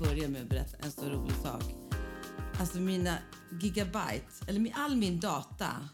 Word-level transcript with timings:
börja 0.00 0.28
med 0.28 0.42
att 0.42 0.48
berätta 0.48 0.76
en 0.76 0.92
så 0.92 1.10
rolig 1.10 1.36
sak. 1.36 1.62
Alltså 2.58 2.80
mina 2.80 3.18
gigabyte, 3.60 4.26
eller 4.46 4.72
all 4.74 4.96
min 4.96 5.20
data 5.20 5.88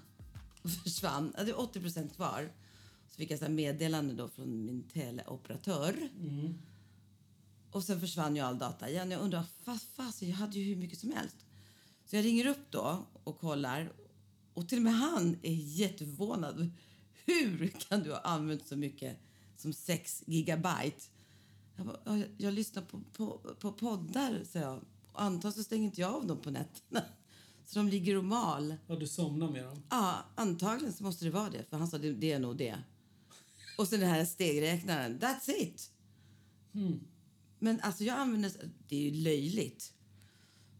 försvann. 0.84 1.32
Ja, 1.36 1.44
Det 1.44 1.50
är 1.50 1.60
80 1.60 1.80
procent 1.80 2.16
kvar. 2.16 2.52
Så 3.08 3.16
fick 3.16 3.30
jag 3.30 3.38
så 3.38 3.48
meddelande 3.48 4.14
då 4.14 4.28
från 4.28 4.64
min 4.64 4.82
teleoperatör. 4.82 6.08
Och 7.70 7.84
sen 7.84 8.00
försvann 8.00 8.36
ju 8.36 8.42
all 8.42 8.58
data 8.58 8.88
igen. 8.90 9.10
Jag 9.10 9.20
undrar, 9.20 9.44
fast, 9.64 9.96
fast 9.96 10.22
jag 10.22 10.36
hade 10.36 10.58
ju 10.58 10.64
hur 10.64 10.76
mycket 10.80 10.98
som 10.98 11.12
helst. 11.12 11.36
Så 12.04 12.16
jag 12.16 12.24
ringer 12.24 12.46
upp 12.46 12.70
då 12.70 13.06
och 13.24 13.38
kollar. 13.38 13.92
Och 14.54 14.68
till 14.68 14.78
och 14.78 14.84
med 14.84 14.94
han 14.94 15.38
är 15.42 15.54
jätteförvånad. 15.54 16.70
Hur 17.24 17.68
kan 17.68 18.02
du 18.02 18.10
ha 18.10 18.20
använt 18.20 18.68
så 18.68 18.76
mycket 18.76 19.18
som 19.56 19.72
6 19.72 20.22
gigabyte? 20.26 21.04
Jag, 21.76 21.86
bara, 21.86 22.00
"Ja, 22.04 22.16
jag, 22.18 22.28
jag 22.38 22.54
lyssnar 22.54 22.82
på, 22.82 23.00
på, 23.12 23.40
på 23.60 23.72
poddar, 23.72 24.44
sa 24.52 24.58
jag. 24.58 24.80
Antagligen 25.12 25.52
så 25.52 25.62
stänger 25.64 25.84
inte 25.84 26.00
jag 26.00 26.14
av 26.14 26.26
dem 26.26 26.38
på 26.40 26.50
nätterna. 26.50 27.02
Så 27.66 27.78
de 27.78 27.88
ligger 27.88 28.16
och 28.16 28.24
mal. 28.24 28.74
Ja, 28.86 28.96
du 28.96 29.06
somnar 29.06 29.50
med 29.50 29.64
dem. 29.64 29.82
Ja, 29.90 30.14
antagligen 30.34 30.92
så 30.92 31.04
måste 31.04 31.24
det 31.24 31.30
vara 31.30 31.50
det. 31.50 31.64
För 31.70 31.76
han 31.76 31.88
sa 31.88 31.98
det, 31.98 32.12
det 32.12 32.32
är 32.32 32.38
nog 32.38 32.56
det. 32.56 32.76
Och 33.78 33.88
sen 33.88 34.00
den 34.00 34.08
här 34.08 34.24
stegräknaren. 34.24 35.18
That's 35.20 35.50
it! 35.50 35.90
Men 37.58 37.80
alltså 37.80 38.04
jag 38.04 38.18
använder... 38.18 38.52
Det 38.88 38.96
är 38.96 39.00
ju 39.00 39.10
löjligt. 39.22 39.92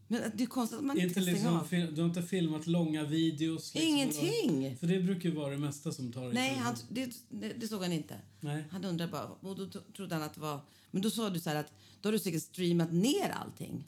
Men 0.07 0.21
det 0.35 0.43
är 0.43 0.47
konstigt 0.47 0.79
att 0.79 0.85
man 0.85 0.97
inte 0.97 1.07
Inte 1.07 1.31
liksom, 1.31 1.57
av. 1.57 1.67
du 1.69 2.01
har 2.01 2.07
inte 2.09 2.23
filmat 2.23 2.67
långa 2.67 3.03
videos? 3.03 3.73
Liksom, 3.75 3.93
Ingenting. 3.93 4.77
För 4.77 4.87
det 4.87 4.99
brukar 4.99 5.29
ju 5.29 5.35
vara 5.35 5.49
det 5.51 5.57
mesta 5.57 5.91
som 5.91 6.13
tar 6.13 6.33
Nej, 6.33 6.55
han, 6.55 6.75
det, 6.89 7.13
det, 7.57 7.67
såg 7.67 7.81
han 7.81 7.91
inte. 7.91 8.15
Nej. 8.39 8.63
Han 8.71 8.83
undrade 8.85 9.11
bara. 9.11 9.25
Och 9.25 9.55
då 9.55 9.67
trodde 9.95 10.15
han 10.15 10.23
att 10.23 10.33
det 10.33 10.39
var... 10.41 10.59
Men 10.97 11.01
då 11.01 11.09
sa 11.09 11.29
du 11.29 11.39
så 11.39 11.49
här 11.49 11.55
att 11.55 11.73
då 12.01 12.07
har 12.07 12.11
du 12.11 12.19
säkert 12.19 12.41
streamat 12.43 12.91
ner 12.93 13.29
allting. 13.29 13.83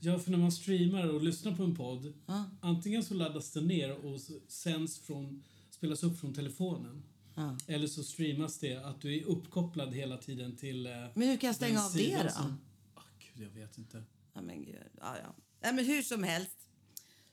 Ja, 0.00 0.18
för 0.18 0.30
när 0.30 0.38
man 0.38 0.52
streamar 0.52 1.06
och 1.14 1.22
lyssnar 1.22 1.56
på 1.56 1.62
en 1.62 1.76
podd, 1.76 2.12
Ja. 2.26 2.44
antingen 2.60 3.04
så 3.04 3.14
laddas 3.14 3.50
det 3.52 3.60
ner 3.60 3.92
och 4.06 4.20
sänds 4.48 4.98
från, 4.98 5.42
spelas 5.70 6.02
upp 6.02 6.20
från 6.20 6.34
telefonen. 6.34 7.02
Ja. 7.34 7.56
Eller 7.66 7.86
så 7.86 8.02
streamas 8.04 8.58
det 8.58 8.76
att 8.76 9.00
du 9.00 9.16
är 9.18 9.24
uppkopplad 9.24 9.94
hela 9.94 10.16
tiden 10.16 10.56
till... 10.56 10.86
eh, 10.86 10.92
Men 11.14 11.28
hur 11.28 11.36
kan 11.36 11.46
jag 11.46 11.56
stänga 11.56 11.74
den 11.74 11.84
av 11.84 11.92
det 11.92 12.22
då? 12.22 12.28
Som, 12.30 12.60
Ah, 12.94 13.02
gud, 13.34 13.46
jag 13.46 13.50
vet 13.60 13.78
inte. 13.78 14.02
Ja, 14.34 14.40
men 14.42 14.64
gud. 14.64 14.76
Ja, 15.00 15.16
ja. 15.22 15.34
Nej, 15.62 15.74
men 15.74 15.84
hur 15.84 16.02
som 16.02 16.22
helst. 16.22 16.56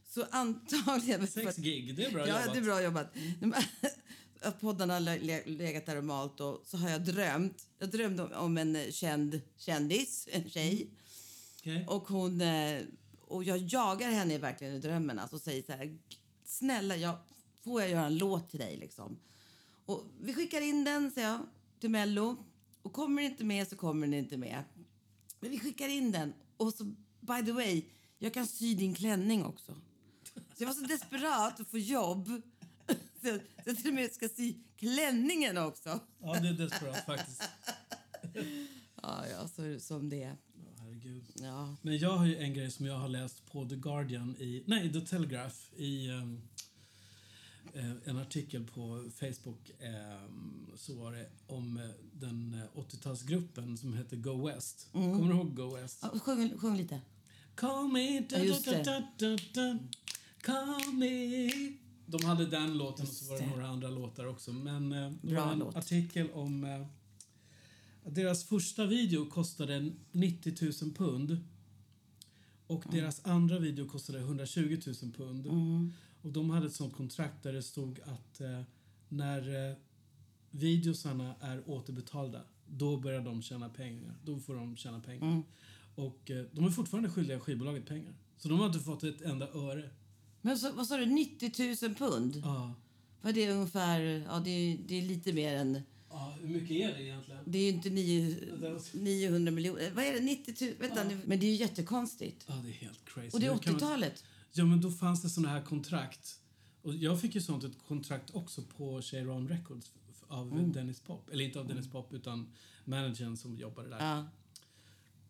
Så 0.07 0.25
antagligen... 0.31 1.27
Sex 1.27 1.57
gig, 1.57 1.95
det 1.95 2.05
är 2.05 2.11
bra 2.11 2.27
ja, 2.27 2.39
jobbat. 2.39 2.53
det 2.53 2.59
är 2.59 2.63
bra 2.63 2.83
jobbat. 2.83 3.13
Att 4.47 4.61
poddarna 4.61 4.93
har 4.93 4.99
le- 5.19 5.45
legat 5.45 5.85
där 5.85 5.95
och 5.95 6.03
malt 6.03 6.39
och 6.39 6.61
så 6.65 6.77
har 6.77 6.89
jag 6.89 7.01
drömt. 7.05 7.67
Jag 7.79 7.89
drömde 7.91 8.23
om- 8.35 8.57
en 8.57 8.91
känd 8.91 9.41
kändis, 9.57 10.27
en 10.31 10.49
tjej. 10.49 10.87
Okej. 11.59 11.85
Och 11.87 12.07
hon... 12.07 12.41
eh, 12.41 12.81
Och 13.29 13.43
jag 13.43 13.57
jagar 13.57 14.11
henne 14.11 14.37
verkligen 14.37 14.73
i 14.75 14.79
drömmen 14.79 15.19
alltså, 15.19 15.35
och 15.35 15.41
säger 15.41 15.63
så 15.63 15.71
här... 15.71 15.97
Snälla, 16.45 16.95
jag, 16.95 17.17
får 17.63 17.81
jag 17.81 17.89
göra 17.91 18.05
en 18.05 18.17
låt 18.17 18.49
till 18.49 18.59
dig 18.59 18.77
liksom? 18.77 19.19
Och 19.85 20.03
vi 20.21 20.33
skickar 20.33 20.61
in 20.61 20.83
den, 20.83 21.11
säger 21.11 21.27
jag, 21.27 21.39
till 21.79 21.89
Mello. 21.89 22.35
Och 22.81 22.93
kommer 22.93 23.21
den 23.21 23.31
inte 23.31 23.43
med 23.43 23.67
så 23.67 23.75
kommer 23.75 24.07
den 24.07 24.13
inte 24.13 24.37
med. 24.37 24.63
Men 25.39 25.51
vi 25.51 25.59
skickar 25.59 25.87
in 25.87 26.11
den. 26.11 26.33
Och 26.57 26.73
så, 26.73 26.83
by 27.19 27.45
the 27.45 27.51
way, 27.51 27.83
jag 28.19 28.33
kan 28.33 28.47
sy 28.47 28.75
din 28.75 28.93
klänning 28.95 29.45
också. 29.45 29.75
Så 30.33 30.63
jag 30.63 30.67
var 30.67 30.73
så 30.73 30.81
desperat 30.85 31.59
att 31.59 31.67
få 31.67 31.77
jobb. 31.77 32.41
Så 33.27 33.39
jag, 33.65 33.77
till 33.77 33.87
och 33.87 33.93
med 33.93 34.11
ska 34.11 34.29
sy 34.29 34.55
klänningen 34.77 35.57
också. 35.57 35.99
Ja, 36.21 36.39
det 36.39 36.47
är 36.47 36.53
desperat 36.53 37.05
faktiskt. 37.05 37.43
Ja, 39.01 39.27
ja, 39.27 39.47
så 39.47 39.79
som 39.79 40.09
det 40.09 40.23
är. 40.23 40.37
Ja, 40.53 40.71
herregud. 40.79 41.23
Ja. 41.35 41.75
Men 41.81 41.97
jag 41.97 42.17
har 42.17 42.25
ju 42.25 42.37
en 42.37 42.53
grej 42.53 42.71
som 42.71 42.85
jag 42.85 42.97
har 42.97 43.07
läst 43.09 43.51
på 43.51 43.65
The 43.69 43.75
Guardian 43.75 44.35
i... 44.39 44.63
Nej, 44.67 44.93
The 44.93 45.01
Telegraph 45.01 45.55
i... 45.75 46.07
eh, 46.07 47.91
en 48.05 48.17
artikel 48.17 48.63
på 48.67 49.11
Facebook 49.19 49.71
ehm, 49.79 50.71
så 50.75 50.93
var 50.95 51.11
det 51.11 51.29
om 51.47 51.77
eh, 51.77 51.89
den 52.13 52.53
eh, 52.53 52.79
80-talsgruppen 52.81 53.77
som 53.77 53.93
heter 53.93 54.17
Go 54.17 54.47
West. 54.47 54.87
Kommer 54.91 55.33
du 55.33 55.37
ihåg 55.39 55.55
Go 55.55 55.75
West? 55.75 55.99
Ja, 56.01 56.19
sjung, 56.19 56.57
sjung 56.59 56.77
lite. 56.77 57.01
Call 57.55 57.87
me, 57.91 58.19
da, 58.19 58.37
Ja, 58.37 58.43
just 58.43 58.65
da, 58.65 58.71
det. 58.71 58.83
da, 58.83 59.03
da, 59.17 59.37
da, 59.53 59.77
call 60.41 60.93
me. 60.93 61.49
De 62.09 62.25
hade 62.25 62.45
den 62.45 62.77
låten 62.77 63.05
och 63.05 63.13
så 63.13 63.25
var 63.33 63.39
det 63.39 63.47
några 63.47 63.67
andra 63.67 63.89
låtar 63.89 64.25
också. 64.25 64.53
Men 64.53 64.91
eh, 64.91 65.11
det 65.21 65.35
var 65.35 65.51
en 65.51 65.59
låt. 65.59 65.75
artikel 65.75 66.31
om 66.31 66.63
eh, 66.63 66.85
att 68.07 68.15
deras 68.15 68.43
första 68.43 68.85
video 68.85 69.25
kostade 69.25 69.91
90 70.11 70.53
000 70.83 70.93
pund. 70.93 71.37
Och 72.67 72.83
deras 72.91 73.25
andra 73.25 73.59
video 73.59 73.87
kostade 73.87 74.19
120 74.19 74.81
000 75.01 75.11
pund. 75.11 75.47
Mm. 75.47 75.93
Och 76.21 76.31
de 76.31 76.49
hade 76.49 76.67
ett 76.67 76.73
sånt 76.73 76.95
kontrakt 76.95 77.43
där 77.43 77.53
det 77.53 77.63
stod 77.63 77.99
att 77.99 78.41
eh, 78.41 78.61
när 79.09 79.69
eh, 79.69 79.75
videosarna 80.51 81.35
är 81.39 81.69
återbetalda, 81.69 82.41
då 82.67 82.97
börjar 82.97 83.21
de 83.21 83.41
tjäna 83.41 83.69
pengar. 83.69 84.15
Då 84.23 84.39
får 84.39 84.55
de 84.55 84.77
tjäna 84.77 84.99
pengar. 84.99 85.27
Mm. 85.27 85.43
Och 85.95 86.31
eh, 86.31 86.45
de 86.51 86.65
är 86.65 86.69
fortfarande 86.69 87.09
skyldiga 87.09 87.39
skivbolaget 87.39 87.85
pengar. 87.85 88.13
Så 88.37 88.49
de 88.49 88.59
har 88.59 88.67
inte 88.67 88.79
fått 88.79 89.03
ett 89.03 89.21
enda 89.21 89.47
öre. 89.47 89.89
Men 90.47 90.57
så, 90.57 90.71
vad 90.71 90.87
sa 90.87 90.97
du, 90.97 91.05
90 91.05 91.51
000 91.87 91.95
pund? 91.95 92.41
Ja. 92.45 92.73
Vad 93.21 93.37
är 93.37 93.45
det 93.47 93.53
ungefär? 93.53 93.99
Ja, 94.01 94.39
det 94.39 94.49
är, 94.49 94.77
det 94.87 94.95
är 94.97 95.01
lite 95.01 95.33
mer 95.33 95.55
än... 95.55 95.81
Ja, 96.09 96.35
hur 96.41 96.47
mycket 96.49 96.71
är 96.71 96.93
det 96.97 97.03
egentligen? 97.03 97.39
Det 97.45 97.57
är 97.57 97.63
ju 97.63 97.69
inte 97.69 97.89
nio, 97.89 98.39
Det 98.61 98.69
var- 98.69 98.97
900 98.99 99.51
miljoner. 99.51 99.91
Vad 99.95 100.05
är 100.05 100.13
det? 100.13 100.19
90 100.19 100.65
000? 100.65 100.73
Vänta 100.79 101.03
nu. 101.03 101.19
Men 101.25 101.39
det 101.39 101.45
är 101.45 101.49
ju 101.49 101.55
jättekonstigt. 101.55 102.45
Ja, 102.47 102.53
det 102.63 102.69
är 102.69 102.73
helt 102.73 103.05
crazy. 103.05 103.29
Och 103.33 103.39
det 103.39 103.45
är 103.45 103.51
Hur 103.53 103.59
kan 103.59 103.73
man- 103.73 103.81
80-talet. 103.81 104.23
Ja, 104.53 104.65
men 104.65 104.81
då 104.81 104.91
fanns 104.91 105.21
det 105.21 105.29
såna 105.29 105.49
här 105.49 105.61
kontrakt. 105.61 106.39
Och 106.81 106.95
jag 106.95 107.21
fick 107.21 107.35
ju 107.35 107.41
sånt 107.41 107.63
ett 107.63 107.77
kontrakt 107.87 108.29
också 108.35 108.61
på 108.61 109.01
Cheiron 109.01 109.47
Records 109.49 109.91
av 110.27 110.51
Mm. 110.51 110.71
Dennis 110.71 110.99
Pop. 110.99 111.29
Eller 111.29 111.45
inte 111.45 111.59
av 111.59 111.67
Dennis 111.67 111.87
Pop, 111.91 112.13
utan 112.13 112.49
managern 112.85 113.37
som 113.37 113.55
jobbade 113.57 113.89
där. 113.89 113.99
Ja. 113.99 114.25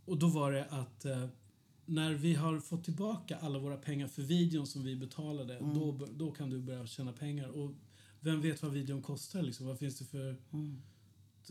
Och 0.06 0.18
då 0.18 0.28
var 0.28 0.52
det 0.52 0.66
att 0.66 1.06
eh, 1.06 1.26
när 1.90 2.14
vi 2.14 2.34
har 2.34 2.60
fått 2.60 2.84
tillbaka 2.84 3.38
alla 3.38 3.60
våra 3.60 3.78
pengar 3.78 4.08
för 4.08 4.22
videon 4.22 4.68
som 4.68 4.84
vi 4.84 4.96
betalade, 4.96 5.58
Mm. 5.58 5.74
då, 5.74 6.08
då 6.16 6.32
kan 6.32 6.50
du 6.50 6.60
börja 6.60 6.88
tjäna 6.88 7.14
pengar. 7.14 7.48
Och 7.48 7.72
vem 8.20 8.42
vet 8.42 8.62
vad 8.62 8.72
videon 8.72 9.02
kostar 9.02 9.42
liksom? 9.42 9.66
Vad 9.68 9.80
finns 9.80 9.98
det 10.00 10.06
för 10.06 10.36
Mm. 10.54 10.82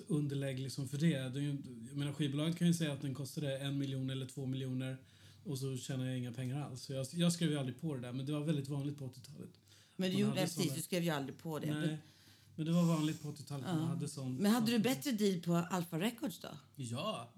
underlägg 0.07 0.59
liksom 0.59 0.89
för 0.89 0.99
det? 0.99 1.19
det 1.19 1.39
är 1.39 1.43
ju, 1.43 1.57
jag 1.89 1.97
menar, 1.97 2.13
skivbolaget 2.13 2.57
kan 2.59 2.67
ju 2.67 2.75
säga 2.75 2.93
att 2.93 3.01
den 3.03 3.15
kostade 3.15 3.59
en 3.59 3.79
miljon 3.79 4.11
eller 4.11 4.27
två 4.27 4.47
miljoner 4.47 4.97
och 5.45 5.59
så 5.59 5.77
tjänar 5.77 6.07
jag 6.07 6.19
inga 6.19 6.33
pengar 6.33 6.63
alls. 6.63 6.83
Så 6.83 6.93
jag, 6.93 7.07
jag 7.13 7.33
skrev 7.33 7.51
ju 7.51 7.59
aldrig 7.59 7.81
på 7.81 7.95
det 7.95 8.01
där, 8.01 8.13
men 8.13 8.27
det 8.27 8.33
var 8.33 8.41
väldigt 8.41 8.69
vanligt 8.69 8.99
på 8.99 9.05
80-talet. 9.09 9.51
Men 9.97 10.11
du 10.11 10.17
gjorde 10.19 10.35
precis, 10.41 10.75
du 10.75 10.83
skrev 10.83 11.03
ju 11.03 11.11
aldrig 11.11 11.39
på 11.39 11.59
det. 11.59 11.75
Nej, 11.75 11.99
men 12.57 12.67
det 12.67 12.73
var 12.73 12.83
vanligt 12.85 13.23
på 13.23 13.29
80-talet. 13.33 13.67
Man 13.67 13.89
hade 13.89 14.09
sån, 14.09 14.35
Men 14.37 14.53
hade 14.53 14.71
du 14.73 14.79
bättre 14.79 15.13
deal 15.13 15.41
på 15.41 15.55
Alpha 15.55 15.99
Records 16.01 16.39
då? 16.41 16.49
Ja! 16.77 17.33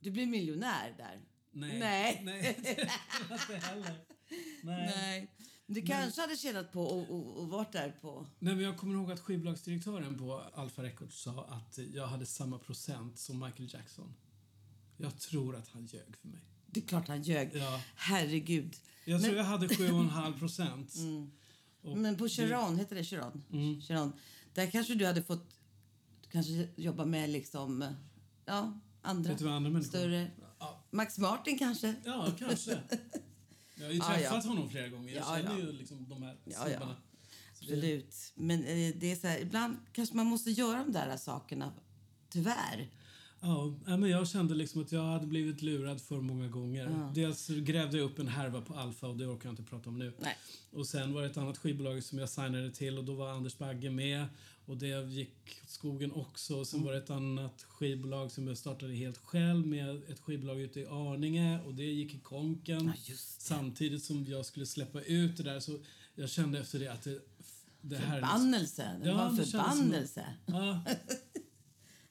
Du 0.00 0.10
blev 0.10 0.28
miljonär 0.28 0.94
där. 0.96 1.18
Nej. 1.52 1.78
Nej. 1.78 2.20
Nej, 2.24 2.56
inte 3.32 3.56
heller. 3.56 3.94
Nej. 4.62 4.92
Nej. 4.96 5.30
Du 5.66 5.82
kanske 5.82 6.20
hade 6.20 6.36
tjänat 6.36 6.72
på 6.72 6.82
och, 6.82 7.10
och, 7.10 7.38
och 7.38 7.48
varit 7.48 7.72
där 7.72 7.90
på... 8.00 8.26
Nej, 8.38 8.54
men 8.54 8.64
jag 8.64 8.76
kommer 8.78 8.94
ihåg 8.94 9.12
att 9.12 9.20
skivbolagsdirektören 9.20 10.18
på 10.18 10.42
Alpha 10.54 10.82
Records 10.82 11.22
sa 11.22 11.44
att 11.44 11.78
jag 11.94 12.06
hade 12.06 12.26
samma 12.26 12.58
procent 12.58 13.18
som 13.18 13.38
Michael 13.40 13.68
Jackson. 13.74 14.14
Jag 14.96 15.18
tror 15.18 15.56
att 15.56 15.68
han 15.68 15.86
ljög 15.86 16.16
för 16.16 16.28
mig. 16.28 16.40
Det 16.66 16.80
är 16.80 16.84
klart 16.86 17.08
han 17.08 17.22
ljög. 17.22 17.50
Ja. 17.54 17.80
Herregud. 17.94 18.76
Jag 19.04 19.20
tror 19.20 19.30
Men- 19.30 19.38
jag 19.38 19.44
hade 19.44 19.66
7,5 19.66 20.38
procent. 20.38 20.94
Och 21.82 21.98
Men 21.98 22.16
på 22.16 22.24
det- 22.24 22.30
Chiron, 22.30 22.76
heter 22.76 22.96
det 22.96 23.04
Chiron? 23.04 23.44
Mm. 23.52 23.80
Chiron. 23.80 24.12
Där 24.54 24.70
kanske 24.70 24.94
du 24.94 25.06
hade 25.06 25.22
fått 25.22 25.56
kanske 26.30 26.68
jobba 26.76 27.04
med 27.04 27.30
liksom, 27.30 27.94
ja, 28.44 28.80
andra 29.02 29.36
större... 29.82 30.30
Ja, 30.60 30.84
Max 30.90 31.18
Martin 31.18 31.58
kanske? 31.58 31.94
ja, 32.04 32.28
kanske. 32.38 32.78
Jag 33.76 33.86
har 33.86 33.92
ju 33.92 33.98
Ja, 33.98 34.04
träffat 34.04 34.44
ja. 34.44 34.50
honom 34.50 34.70
flera 34.70 34.88
gånger. 34.88 35.14
Jag 35.14 35.22
Ja, 35.22 35.36
känner 35.36 35.58
ja. 35.60 35.66
ju 35.66 35.72
liksom 35.72 36.08
de 36.08 36.22
här 36.22 36.36
Ja, 36.44 36.52
ja. 36.56 36.64
snubbarna. 36.68 36.96
Absolut. 37.60 38.32
Men 38.34 38.64
eh, 38.64 38.94
det 38.96 39.12
är 39.12 39.16
så 39.16 39.26
här, 39.26 39.38
ibland 39.38 39.76
kanske 39.92 40.16
man 40.16 40.26
måste 40.26 40.50
göra 40.50 40.78
de 40.78 40.92
där 40.92 41.16
sakerna, 41.16 41.72
tyvärr. 42.30 42.88
Ja, 43.42 43.74
men 43.86 44.02
jag 44.10 44.28
kände 44.28 44.54
liksom 44.54 44.82
att 44.82 44.92
jag 44.92 45.02
hade 45.04 45.26
blivit 45.26 45.62
lurad 45.62 46.00
för 46.00 46.20
många 46.20 46.48
gånger. 46.48 47.10
Dels 47.14 47.48
grävde 47.48 47.98
jag 47.98 48.04
upp 48.04 48.18
en 48.18 48.28
härva 48.28 48.60
på 48.60 48.74
Alfa 48.74 49.06
och 49.08 49.16
det 49.16 49.26
orkar 49.26 49.48
jag 49.48 49.52
inte 49.52 49.62
prata 49.62 49.88
om 49.90 49.98
nu. 49.98 50.12
Nej. 50.18 50.36
Och 50.72 50.86
sen 50.86 51.14
var 51.14 51.22
det 51.22 51.26
ett 51.28 51.36
annat 51.36 51.58
skivbolag 51.58 52.02
som 52.04 52.18
jag 52.18 52.28
signade 52.28 52.70
till 52.70 52.98
och 52.98 53.04
då 53.04 53.14
var 53.14 53.30
Anders 53.30 53.58
Bagge 53.58 53.90
med 53.90 54.26
och 54.70 54.76
det 54.76 55.12
gick 55.12 55.60
åt 55.64 55.70
skogen 55.70 56.12
också. 56.12 56.64
Sen 56.64 56.78
mm. 56.78 56.86
var 56.86 56.92
det 56.92 56.98
ett 56.98 57.10
annat 57.10 57.62
skivbolag 57.68 58.30
som 58.30 58.48
jag 58.48 58.58
startade 58.58 58.94
helt 58.94 59.18
själv 59.18 59.66
med 59.66 60.02
ett 60.08 60.20
skivbolag 60.20 60.60
ute 60.60 60.80
i 60.80 60.86
Arninge 60.86 61.60
och 61.66 61.74
det 61.74 61.84
gick 61.84 62.14
i 62.14 62.18
konken. 62.18 62.92
Ja, 63.04 63.14
samtidigt 63.38 64.04
som 64.04 64.24
jag 64.24 64.46
skulle 64.46 64.66
släppa 64.66 65.00
ut 65.00 65.36
det 65.36 65.42
där 65.42 65.60
så 65.60 65.78
jag 66.14 66.30
kände 66.30 66.58
efter 66.58 66.78
det 66.78 66.92
att 66.92 67.02
det, 67.02 67.18
det 67.80 67.96
här... 67.96 68.20
Förbannelse! 68.20 69.00
Det 69.02 69.12
var 69.12 69.28
en 69.28 69.36
förbannelse! 69.36 70.24
Det 70.46 70.52
ja. 70.52 70.84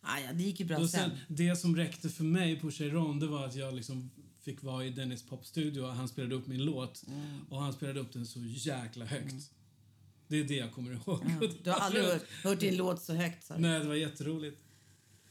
Ah, 0.01 0.19
ja, 0.19 0.33
det 0.33 0.43
gick 0.43 0.59
ju 0.59 0.65
bra 0.65 0.77
sen, 0.77 0.87
sen. 0.87 1.11
Det 1.27 1.55
som 1.55 1.75
räckte 1.75 2.09
för 2.09 2.23
mig 2.23 2.59
på 2.59 2.71
Cheiron, 2.71 3.19
det 3.19 3.27
var 3.27 3.45
att 3.45 3.55
jag 3.55 3.73
liksom 3.73 4.11
fick 4.41 4.63
vara 4.63 4.85
i 4.85 4.89
Dennis 4.89 5.23
popstudio 5.23 5.81
och 5.81 5.93
han 5.93 6.07
spelade 6.07 6.35
upp 6.35 6.47
min 6.47 6.65
låt. 6.65 7.03
Mm. 7.07 7.39
Och 7.49 7.61
han 7.61 7.73
spelade 7.73 7.99
upp 7.99 8.13
den 8.13 8.25
så 8.25 8.39
jäkla 8.43 9.05
högt. 9.05 9.31
Mm. 9.31 9.43
Det 10.29 10.39
är 10.39 10.43
det 10.43 10.55
jag 10.55 10.71
kommer 10.73 10.91
ihåg. 10.91 11.21
Ja, 11.41 11.47
du 11.63 11.69
har 11.69 11.79
aldrig 11.79 12.03
hört, 12.03 12.23
hört 12.43 12.59
din 12.59 12.77
låt 12.77 13.01
så 13.03 13.13
högt? 13.13 13.45
Så. 13.45 13.57
Nej, 13.57 13.79
det 13.79 13.87
var 13.87 13.95
jätteroligt. 13.95 14.61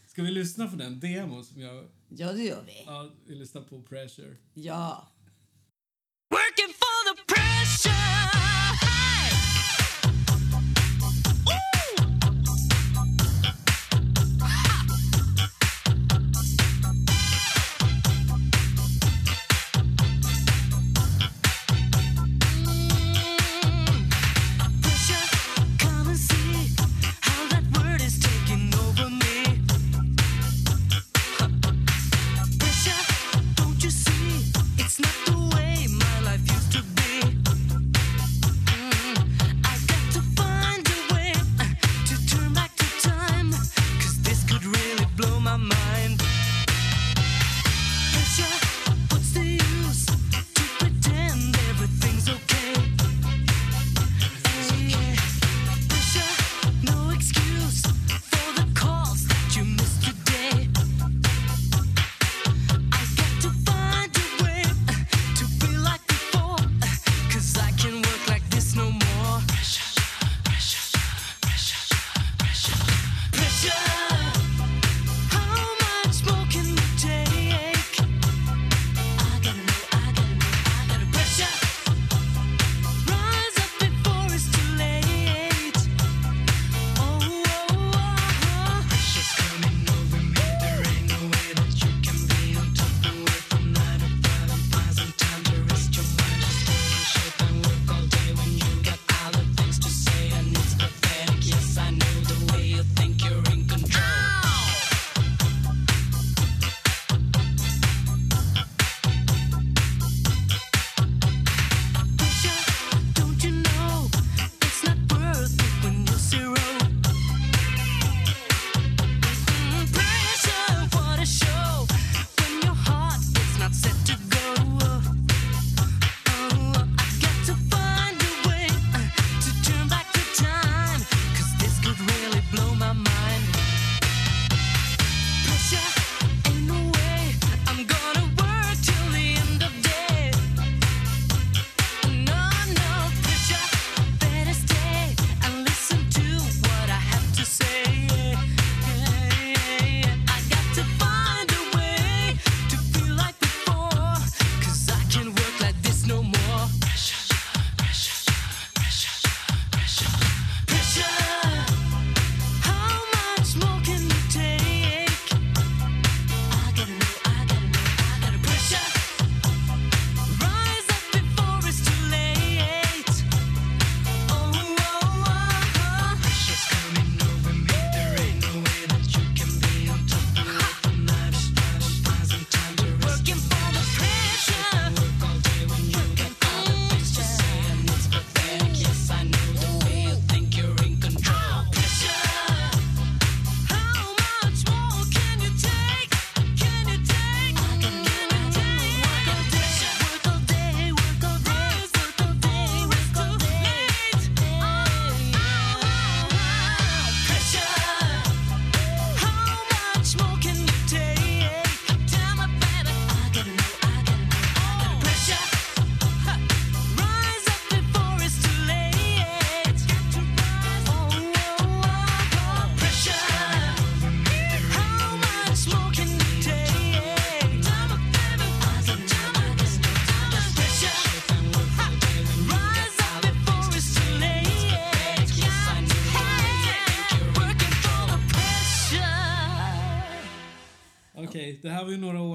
Ska 0.06 0.22
vi 0.22 0.30
lyssna 0.30 0.68
på 0.68 0.76
den 0.76 1.00
demo 1.00 1.42
som 1.42 1.60
jag... 1.60 1.88
Ja, 2.08 2.32
det 2.32 2.42
gör 2.42 2.62
vi. 2.66 2.82
Ja, 2.86 3.10
vi 3.26 3.34
lyssnar 3.34 3.62
på 3.62 3.82
Pressure. 3.82 4.36
Ja. 4.54 5.12
Working 6.30 6.74
for 6.74 7.14
the 7.14 7.34
pressure 7.34 8.57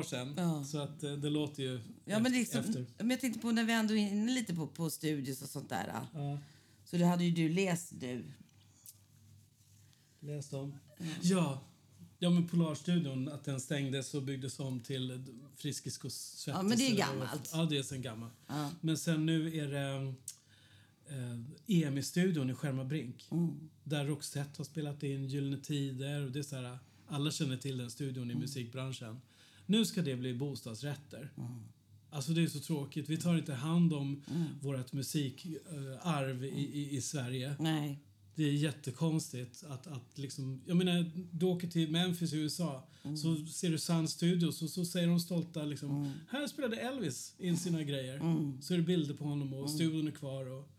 år 0.03 0.09
sedan. 0.09 0.33
Ja. 0.37 0.63
Så 0.63 0.77
att 0.77 1.03
eh, 1.03 1.13
det 1.13 1.29
låter 1.29 1.63
ju 1.63 1.81
ja, 2.05 2.19
men 2.19 2.31
liksom, 2.31 2.59
efter. 2.59 2.85
Men 2.97 3.09
jag 3.09 3.21
tänkte 3.21 3.39
på 3.39 3.51
när 3.51 3.63
vi 3.63 3.73
ändå 3.73 3.93
är 3.93 3.97
inne 3.97 4.31
lite 4.31 4.55
på, 4.55 4.67
på 4.67 4.89
studios 4.89 5.41
och 5.41 5.49
sånt 5.49 5.69
där. 5.69 6.07
Ja. 6.13 6.37
Så 6.85 6.97
det 6.97 7.05
hade 7.05 7.23
ju 7.23 7.31
du 7.31 7.53
läst 7.53 7.91
nu. 7.91 8.23
Läst 10.19 10.53
om? 10.53 10.75
Ja. 11.21 11.61
Ja, 12.19 12.29
men 12.29 12.47
Polarstudion, 12.47 13.29
att 13.29 13.43
den 13.43 13.59
stängdes 13.59 14.13
och 14.13 14.23
byggdes 14.23 14.59
om 14.59 14.79
till 14.79 15.23
Friskis 15.55 15.97
och 15.97 16.11
Svettis. 16.11 16.47
Ja, 16.47 16.61
men 16.61 16.77
det 16.77 16.87
är 16.87 16.95
gammalt. 16.95 17.49
Ja, 17.53 17.65
det 17.69 17.77
är 17.77 17.83
sen 17.83 18.01
gammalt. 18.01 18.33
Ja. 18.47 18.71
Men 18.81 18.97
sen 18.97 19.25
nu 19.25 19.57
är 19.57 19.67
det 19.67 20.13
eh, 21.07 21.83
EMI-studion 21.83 22.49
i 22.49 22.53
Skärmarbrink. 22.53 23.27
Mm. 23.31 23.69
Där 23.83 24.05
Roxette 24.05 24.51
har 24.57 24.65
spelat 24.65 25.03
in 25.03 25.27
Gyllene 25.27 25.57
Tider 25.57 26.25
och 26.25 26.31
det 26.31 26.39
är 26.39 26.43
så 26.43 26.55
här, 26.55 26.77
alla 27.07 27.31
känner 27.31 27.57
till 27.57 27.77
den 27.77 27.91
studion 27.91 28.29
i 28.29 28.33
mm. 28.33 28.41
musikbranschen. 28.41 29.21
Nu 29.65 29.85
ska 29.85 30.01
det 30.01 30.15
bli 30.15 30.33
bostadsrätter. 30.33 31.31
Mm. 31.37 31.63
Alltså 32.09 32.31
det 32.31 32.43
är 32.43 32.47
så 32.47 32.59
tråkigt. 32.59 33.09
Vi 33.09 33.17
tar 33.17 33.37
inte 33.37 33.53
hand 33.53 33.93
om 33.93 34.23
mm. 34.27 34.47
vårt 34.61 34.93
musikarv 34.93 36.45
i, 36.45 36.47
i, 36.47 36.95
i 36.97 37.01
Sverige. 37.01 37.55
Nej. 37.59 37.99
Det 38.35 38.43
är 38.43 38.51
jättekonstigt 38.51 39.63
att, 39.63 39.87
att 39.87 40.17
liksom... 40.17 40.61
Jag 40.65 40.77
menar, 40.77 41.11
du 41.31 41.45
åker 41.45 41.67
till 41.67 41.91
Memphis 41.91 42.33
i 42.33 42.37
USA 42.37 42.87
mm. 43.03 43.17
så 43.17 43.45
ser 43.45 43.69
du 43.69 43.79
Sun 43.79 44.07
Studios 44.07 44.61
och 44.61 44.69
så 44.69 44.85
säger 44.85 45.07
de 45.07 45.19
stolta 45.19 45.63
liksom 45.63 45.89
mm. 45.89 46.11
Här 46.29 46.47
spelade 46.47 46.77
Elvis 46.77 47.35
in 47.37 47.57
sina 47.57 47.83
grejer. 47.83 48.15
Mm. 48.15 48.61
Så 48.61 48.73
är 48.73 48.77
det 48.77 48.83
bilder 48.83 49.13
på 49.13 49.23
honom 49.23 49.53
och 49.53 49.59
mm. 49.59 49.69
studion 49.69 50.07
är 50.07 50.11
kvar 50.11 50.45
och... 50.45 50.69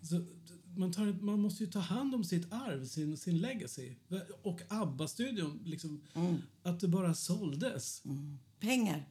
Så, 0.00 0.24
man, 0.78 0.92
tar, 0.92 1.18
man 1.20 1.40
måste 1.40 1.64
ju 1.64 1.70
ta 1.70 1.78
hand 1.78 2.14
om 2.14 2.24
sitt 2.24 2.52
arv, 2.52 2.86
sin, 2.86 3.16
sin 3.16 3.38
legacy. 3.38 3.94
Och 4.42 4.60
ABBA-studion, 4.68 5.60
liksom, 5.64 6.00
att 6.62 6.80
det 6.80 6.88
bara 6.88 7.14
såldes. 7.14 8.02
Pengar. 8.60 9.08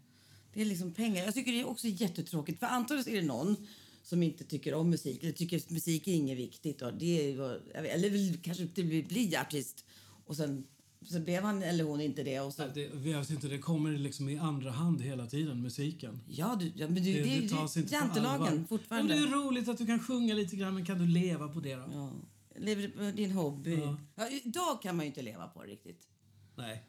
Det 0.53 0.62
är 0.62 0.65
liksom 0.65 0.93
pengar. 0.93 1.25
Jag 1.25 1.33
tycker 1.33 1.51
det 1.51 1.59
är 1.59 1.69
också 1.69 1.88
jättetråkigt. 1.88 2.59
För 2.59 2.67
antagligen 2.67 3.17
är 3.17 3.21
det 3.21 3.27
någon 3.27 3.55
som 4.03 4.24
inte 4.24 4.43
tycker 4.43 4.74
om 4.74 4.89
musik 4.89 5.24
eller 5.24 5.33
tycker 5.33 5.57
att 5.57 5.69
musik 5.69 6.07
är 6.07 6.13
inget 6.13 6.38
viktigt. 6.38 6.81
Och 6.81 6.93
det 6.93 7.31
är, 7.31 7.62
eller 7.75 8.09
vill 8.09 8.41
kanske 8.41 8.63
inte 8.63 8.83
bli, 8.83 9.03
bli 9.03 9.36
artist 9.36 9.86
och 10.25 10.36
sen, 10.36 10.67
sen 11.06 11.24
blev 11.24 11.44
han 11.44 11.63
eller 11.63 11.84
hon 11.84 12.01
inte 12.01 12.24
det. 12.24 12.39
Och 12.39 12.54
så, 12.54 12.68
Det, 12.74 12.89
vi 12.94 13.13
vet 13.13 13.30
inte, 13.30 13.48
det 13.48 13.58
kommer 13.58 13.92
liksom 13.92 14.30
i 14.30 14.38
andra 14.38 14.72
hand 14.72 15.01
hela 15.01 15.25
tiden, 15.27 15.62
musiken. 15.62 16.22
ja, 16.27 16.58
du, 16.60 16.72
ja, 16.75 16.88
men 16.88 17.04
du, 17.04 17.13
det, 17.13 17.24
Det, 17.24 17.38
är 17.38 17.42
det 17.42 17.50
tas 17.50 17.77
inte 17.77 17.94
jantelagen 17.94 18.68
fortfarande. 18.68 19.16
Ja, 19.16 19.22
men 19.22 19.30
det 19.32 19.38
är 19.38 19.39
roligt 19.42 19.70
att 19.70 19.77
du 19.77 19.86
kan 19.86 20.00
sjunga 20.00 20.34
lite 20.34 20.56
grann, 20.56 20.74
men 20.74 20.86
kan 20.86 21.00
du 21.00 21.08
leva 21.08 21.48
på 21.48 21.60
det 21.60 21.75
då? 21.75 21.89
Ja. 21.94 22.12
Lever 22.60 22.88
på 22.88 23.18
din 23.18 23.32
hobby. 23.32 23.80
Ja. 23.80 23.98
Ja, 24.16 24.30
idag 24.44 24.82
kan 24.82 24.96
man 24.96 25.06
ju 25.06 25.08
inte 25.08 25.22
leva 25.22 25.48
på 25.48 25.63
det 25.63 25.72
riktigt. 25.72 26.08
Nej. 26.56 26.84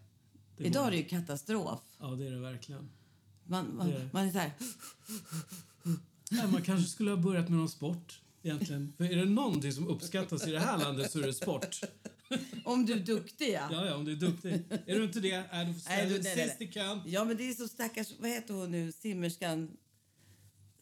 Det 0.56 0.64
idag 0.64 0.86
är 0.86 0.90
det 0.90 0.96
ju 0.96 1.04
katastrof. 1.04 1.80
Ja, 2.00 2.06
det 2.06 2.26
är 2.26 2.30
det 2.30 2.38
verkligen. 2.40 2.88
Man, 3.44 3.76
man, 3.76 3.90
är 3.90 4.10
man 4.12 4.26
är 4.26 4.32
så 4.32 4.38
här... 4.38 4.52
Nej, 6.30 6.46
man 6.52 6.62
kanske 6.62 6.88
skulle 6.90 7.10
ha 7.10 7.16
börjat 7.16 7.48
med 7.48 7.58
någon 7.58 7.68
sport 7.68 8.20
egentligen. 8.42 8.92
För 8.96 9.04
är 9.04 9.16
det 9.16 9.24
någonting 9.24 9.72
som 9.72 9.88
uppskattas 9.88 10.46
i 10.46 10.50
det 10.50 10.60
här 10.60 10.78
landet 10.78 11.10
så 11.10 11.18
är 11.18 11.26
det 11.26 11.32
sport. 11.32 11.80
Om 12.64 12.86
du 12.86 12.92
är 12.92 13.00
duktig, 13.00 13.52
ja. 13.52 13.68
Ja, 13.72 13.86
ja, 13.86 13.94
om 13.94 14.04
du 14.04 14.12
är 14.12 14.16
duktig. 14.16 14.52
Är 14.86 14.98
du 14.98 15.04
inte 15.04 15.20
det, 15.20 15.44
är 15.50 15.64
du 15.64 15.74
ställa 15.74 16.18
dig 16.18 16.48
sist 16.48 16.60
i 16.60 16.72
kön. 16.72 17.00
Ja, 17.06 17.24
men 17.24 17.36
det 17.36 17.48
är 17.48 17.54
så 17.54 17.68
stackars... 17.68 18.12
Vad 18.18 18.30
heter 18.30 18.54
hon 18.54 18.70
nu? 18.70 18.92
Simmerskan? 18.92 19.76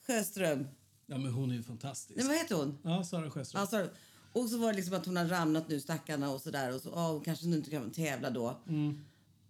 Sjöström. 0.06 0.68
Ja, 1.06 1.18
men 1.18 1.32
hon 1.32 1.50
är 1.50 1.54
ju 1.54 1.62
fantastisk. 1.62 2.16
Nej, 2.16 2.26
vad 2.26 2.36
heter 2.36 2.54
hon? 2.54 2.78
Ja, 2.82 3.04
Sara 3.04 3.30
Sjöström. 3.30 3.60
Alltså, 3.60 3.88
och 4.32 4.48
så 4.48 4.58
var 4.58 4.70
det 4.70 4.76
liksom 4.76 4.94
att 4.94 5.06
hon 5.06 5.16
har 5.16 5.24
ramlat 5.24 5.68
nu, 5.68 5.80
stackarna, 5.80 6.30
och 6.30 6.40
så 6.40 6.50
där. 6.50 6.74
Och 6.74 6.80
så, 6.80 6.90
ja, 6.94 7.12
hon 7.12 7.24
kanske 7.24 7.46
nu 7.46 7.56
inte 7.56 7.70
kan 7.70 7.90
tävla 7.90 8.30
då. 8.30 8.60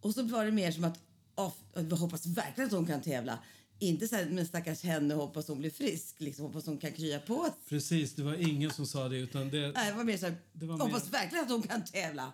Och 0.00 0.14
så 0.14 0.22
var 0.22 0.44
det 0.44 0.52
mer 0.52 0.72
som 0.72 0.84
att, 0.84 1.00
ja, 1.36 1.54
jag 1.74 1.96
hoppas 1.96 2.26
verkligen 2.26 2.66
att 2.66 2.74
hon 2.74 2.86
kan 2.86 3.02
tävla. 3.02 3.38
Inte 3.78 4.08
så 4.08 4.16
här, 4.16 4.26
men 4.26 4.46
stackars 4.46 4.82
henne, 4.82 5.14
hoppas 5.14 5.48
hon 5.48 5.58
blir 5.58 5.70
frisk. 5.70 6.14
Liksom, 6.20 6.44
hoppas 6.44 6.66
hon 6.66 6.78
kan 6.78 6.92
krya 6.92 7.18
på. 7.20 7.46
Precis, 7.68 8.14
det 8.14 8.22
var 8.22 8.34
ingen 8.48 8.70
som 8.70 8.86
sa 8.86 9.08
det, 9.08 9.16
utan 9.16 9.50
det... 9.50 9.72
Nej, 9.72 9.90
det 9.90 9.96
var 9.96 10.04
mer 10.04 10.16
så 10.16 10.26
här, 10.26 10.36
Det 10.52 10.66
var 10.66 10.78
hoppas 10.78 11.04
mer- 11.04 11.12
verkligen 11.12 11.44
att 11.44 11.50
hon 11.50 11.62
kan 11.62 11.84
tävla. 11.84 12.32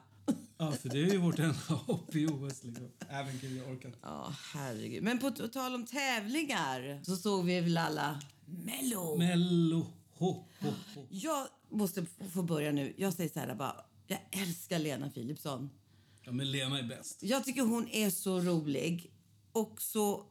Ja, 0.59 0.73
för 0.73 0.89
det 0.89 0.99
är 1.03 1.07
ju 1.13 1.19
vårt 1.19 1.39
enda 1.39 1.55
hopp 1.69 2.15
i 2.17 2.27
OS 2.27 2.65
liksom. 2.65 2.89
Även 3.09 3.39
gud, 3.39 3.57
jag 3.59 3.73
orkar 3.73 3.89
inte. 3.89 3.99
Ja, 4.03 4.35
herregud. 4.55 5.03
Men 5.03 5.19
på 5.19 5.31
tal 5.31 5.75
om 5.75 5.87
tävlingar 5.87 7.01
så 7.05 7.17
såg 7.17 7.45
vi 7.45 7.61
väl 7.61 7.79
alla 7.79 8.21
Mello. 8.47 9.17
Mello, 9.19 9.87
ho, 10.11 10.45
ho, 10.61 10.69
ho. 10.95 11.07
Jag 11.11 11.47
måste 11.71 12.07
få 12.33 12.43
börja 12.43 12.73
nu. 12.73 12.95
Jag 12.97 13.13
säger 13.13 13.31
så 13.31 13.41
här 13.41 13.55
bara. 13.55 13.77
Jag 14.07 14.19
älskar 14.31 14.79
Lena 14.79 15.11
Philipsson. 15.11 15.71
Ja, 16.25 16.33
men 16.33 16.51
Lena 16.51 16.79
är 16.79 16.83
bäst. 16.83 17.23
Jag 17.23 17.45
tycker 17.45 17.63
hon 17.63 17.89
är 17.89 18.11
så 18.11 18.41
rolig 18.41 19.13
och 19.53 19.83
så 19.83 20.27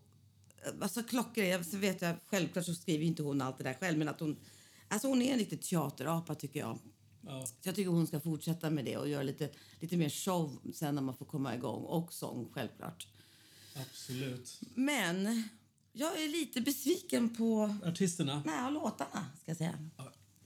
alltså 0.81 1.03
klockren. 1.03 1.47
Jag 1.47 1.65
så 1.65 1.77
vet 1.77 2.01
jag 2.01 2.15
självklart 2.25 2.65
så 2.65 2.73
skriver 2.73 3.05
inte 3.05 3.23
hon 3.23 3.41
allt 3.41 3.57
det 3.57 3.63
där 3.63 3.73
själv 3.73 3.97
men 3.97 4.07
att 4.07 4.19
hon 4.19 4.39
alltså 4.87 5.07
hon 5.07 5.21
är 5.21 5.31
en 5.31 5.39
riktig 5.39 5.61
teaterapa 5.61 6.35
tycker 6.35 6.59
jag. 6.59 6.79
Ja. 7.21 7.45
Så 7.45 7.53
jag 7.69 7.75
tycker 7.75 7.91
hon 7.91 8.07
ska 8.07 8.19
fortsätta 8.19 8.69
med 8.69 8.85
det 8.85 8.97
och 8.97 9.09
göra 9.09 9.23
lite 9.23 9.49
lite 9.79 9.97
mer 9.97 10.09
show 10.09 10.57
sen 10.73 10.95
när 10.95 11.01
man 11.01 11.17
får 11.17 11.25
komma 11.25 11.55
igång 11.55 11.83
och 11.83 12.13
sång 12.13 12.49
självklart. 12.53 13.07
Absolut. 13.75 14.61
Men 14.75 15.43
jag 15.93 16.23
är 16.23 16.27
lite 16.27 16.61
besviken 16.61 17.35
på 17.35 17.75
Artisterna? 17.85 18.43
nej, 18.45 18.71
låtarna 18.71 19.25
ska 19.41 19.51
jag 19.51 19.57
säga. 19.57 19.89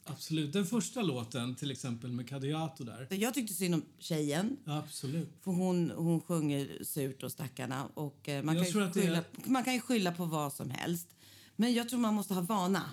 Absolut. 0.08 0.54
Den 0.54 0.66
första 0.66 1.02
låten, 1.02 1.56
till 1.56 1.72
exempel 1.72 2.12
med 2.12 2.30
Kadiato 2.30 2.84
där. 2.84 3.08
Jag 3.10 3.34
tyckte 3.34 3.54
synd 3.54 3.76
om 3.76 3.86
tjejen. 4.00 4.58
Absolut. 4.66 5.30
För 5.42 5.52
hon, 5.52 5.92
hon 5.96 6.22
sjunger 6.22 6.84
surt 6.84 7.24
och 7.24 7.32
stackarna. 7.32 7.86
Och 7.94 8.30
eh, 8.30 8.44
man, 8.44 8.56
Jag 8.58 8.68
kan 8.72 8.82
det 8.82 8.88
är- 8.88 8.92
skylla, 8.94 9.24
man 9.46 9.64
kan 9.64 9.74
ju 9.74 9.80
skylla 9.80 10.12
på 10.12 10.26
vad 10.26 10.54
som 10.54 10.70
helst. 10.70 11.08
Men 11.56 11.74
jag 11.74 11.90
tror 11.90 12.00
man 12.00 12.14
måste 12.14 12.34
ha 12.34 12.42
vana. 12.42 12.84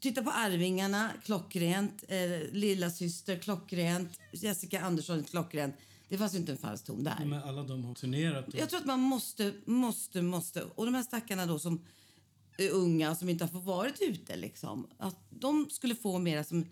Titta 0.00 0.22
på 0.22 0.30
Arvingarna, 0.30 1.10
klockrent. 1.24 2.04
Eh, 2.08 2.18
Lilla 2.52 2.90
syster, 2.90 3.38
klockrent. 3.38 4.18
Jessica 4.32 4.80
Andersson, 4.80 5.24
klockrent. 5.24 5.74
Det 6.08 6.18
fanns 6.18 6.34
inte 6.34 6.52
en 6.52 6.58
falsk 6.58 6.84
ton 6.84 7.04
där. 7.04 7.24
Men 7.24 7.42
alla 7.42 7.62
de 7.62 7.84
har 7.84 7.94
turnerat. 7.94 8.48
Och... 8.48 8.54
Jag 8.54 8.68
tror 8.70 8.80
att 8.80 8.86
man 8.86 9.00
måste, 9.00 9.52
måste, 9.64 10.22
måste... 10.22 10.62
Och 10.62 10.84
de 10.86 10.94
här 10.94 11.02
stackarna 11.02 11.46
då 11.46 11.58
som 11.58 11.84
unga 12.58 13.14
som 13.14 13.28
inte 13.28 13.44
har 13.44 13.48
fått 13.48 13.64
varit 13.64 14.00
ute 14.00 14.36
liksom. 14.36 14.86
Att 14.98 15.16
de 15.30 15.70
skulle 15.70 15.94
få 15.94 16.18
mera 16.18 16.44
som 16.44 16.66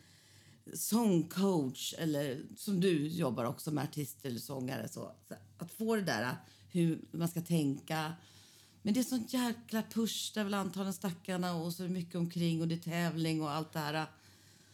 sångcoach 0.74 1.94
eller 1.98 2.42
som 2.56 2.80
du 2.80 3.08
jobbar 3.08 3.44
också 3.44 3.70
med 3.70 3.84
artister 3.84 4.28
eller 4.28 4.40
sångare. 4.40 4.88
Så, 4.88 5.12
så 5.28 5.34
att 5.58 5.72
få 5.72 5.96
det 5.96 6.02
där 6.02 6.36
hur 6.70 7.00
man 7.10 7.28
ska 7.28 7.40
tänka. 7.40 8.12
Men 8.82 8.94
det 8.94 9.00
är 9.00 9.04
sån 9.04 9.26
jäkla 9.28 9.82
push 9.82 10.32
där 10.34 10.44
väl 10.44 10.54
antagligen 10.54 10.92
stackarna 10.92 11.54
och 11.54 11.72
så 11.72 11.82
är 11.82 11.88
det 11.88 11.94
mycket 11.94 12.14
omkring 12.14 12.60
och 12.60 12.68
det 12.68 12.74
är 12.74 12.78
tävling 12.78 13.42
och 13.42 13.50
allt 13.50 13.72
det 13.72 13.78
här. 13.78 14.06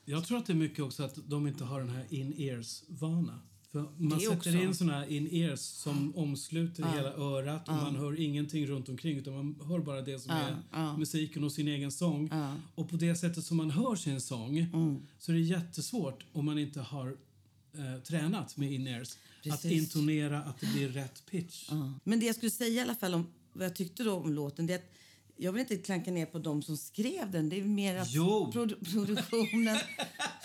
Jag 0.05 0.25
tror 0.25 0.39
att 0.39 0.47
det 0.47 0.53
är 0.53 0.55
mycket 0.55 0.81
också 0.81 1.03
att 1.03 1.19
de 1.27 1.47
inte 1.47 1.65
har 1.65 1.81
den 1.81 1.89
här 1.89 2.07
in-ears-vana. 2.11 3.41
För 3.73 3.89
man 3.97 4.21
sätter 4.21 4.37
också. 4.37 4.51
in 4.51 4.75
såna 4.75 4.93
här 4.93 5.07
in-ears 5.07 5.61
som 5.61 6.17
omsluter 6.17 6.85
hela 6.85 7.13
örat 7.13 7.69
och 7.69 7.75
man 7.75 7.97
hör 7.97 8.21
ingenting 8.21 8.67
runt 8.67 8.89
omkring 8.89 9.19
utan 9.19 9.35
man 9.35 9.69
hör 9.69 9.79
bara 9.79 10.03
det 10.03 10.19
som 10.19 10.31
är 10.31 10.57
ja. 10.73 10.97
musiken 10.97 11.45
och 11.45 11.53
sin 11.53 11.69
egen 11.69 11.93
sång. 11.93 12.31
Och 12.75 12.89
på 12.91 12.97
det 12.97 13.15
sättet 13.15 13.45
som 13.45 13.57
man 13.57 13.71
hör 13.71 13.97
sin 13.97 14.21
sång 14.21 14.59
Mm. 14.59 15.03
så 15.19 15.33
är 15.33 15.37
det 15.37 15.43
jättesvårt 15.43 16.25
om 16.33 16.45
man 16.45 16.59
inte 16.59 16.81
har 16.81 17.17
eh, 17.73 18.03
tränat 18.03 18.57
med 18.57 18.73
in-ears. 18.73 19.17
Att 19.51 19.65
intonera 19.65 20.43
att 20.43 20.61
det 20.61 20.67
blir 20.67 20.89
rätt 20.89 21.27
pitch. 21.31 21.71
Men 22.05 22.21
det 22.21 22.27
jag 22.27 22.35
skulle 22.35 22.51
säga 22.51 22.71
i 22.75 22.81
alla 22.81 22.95
fall 22.95 23.15
om 23.15 23.27
vad 23.53 23.67
jag 23.67 23.77
tyckte 23.77 24.05
då 24.05 24.13
om 24.13 24.33
låten 24.33 24.67
det 24.67 24.73
är 24.73 24.79
att 24.79 24.93
jag 25.37 25.53
vill 25.53 25.61
inte 25.61 25.77
klanka 25.77 26.11
ner 26.11 26.27
på 26.27 26.39
dem 26.39 26.63
som 26.63 26.77
skrev 26.77 27.31
den. 27.31 27.49
Det 27.49 27.61
är 27.61 27.65
mer 27.65 27.97
att 27.97 28.09
produ- 28.53 28.93
produktionen 28.93 29.79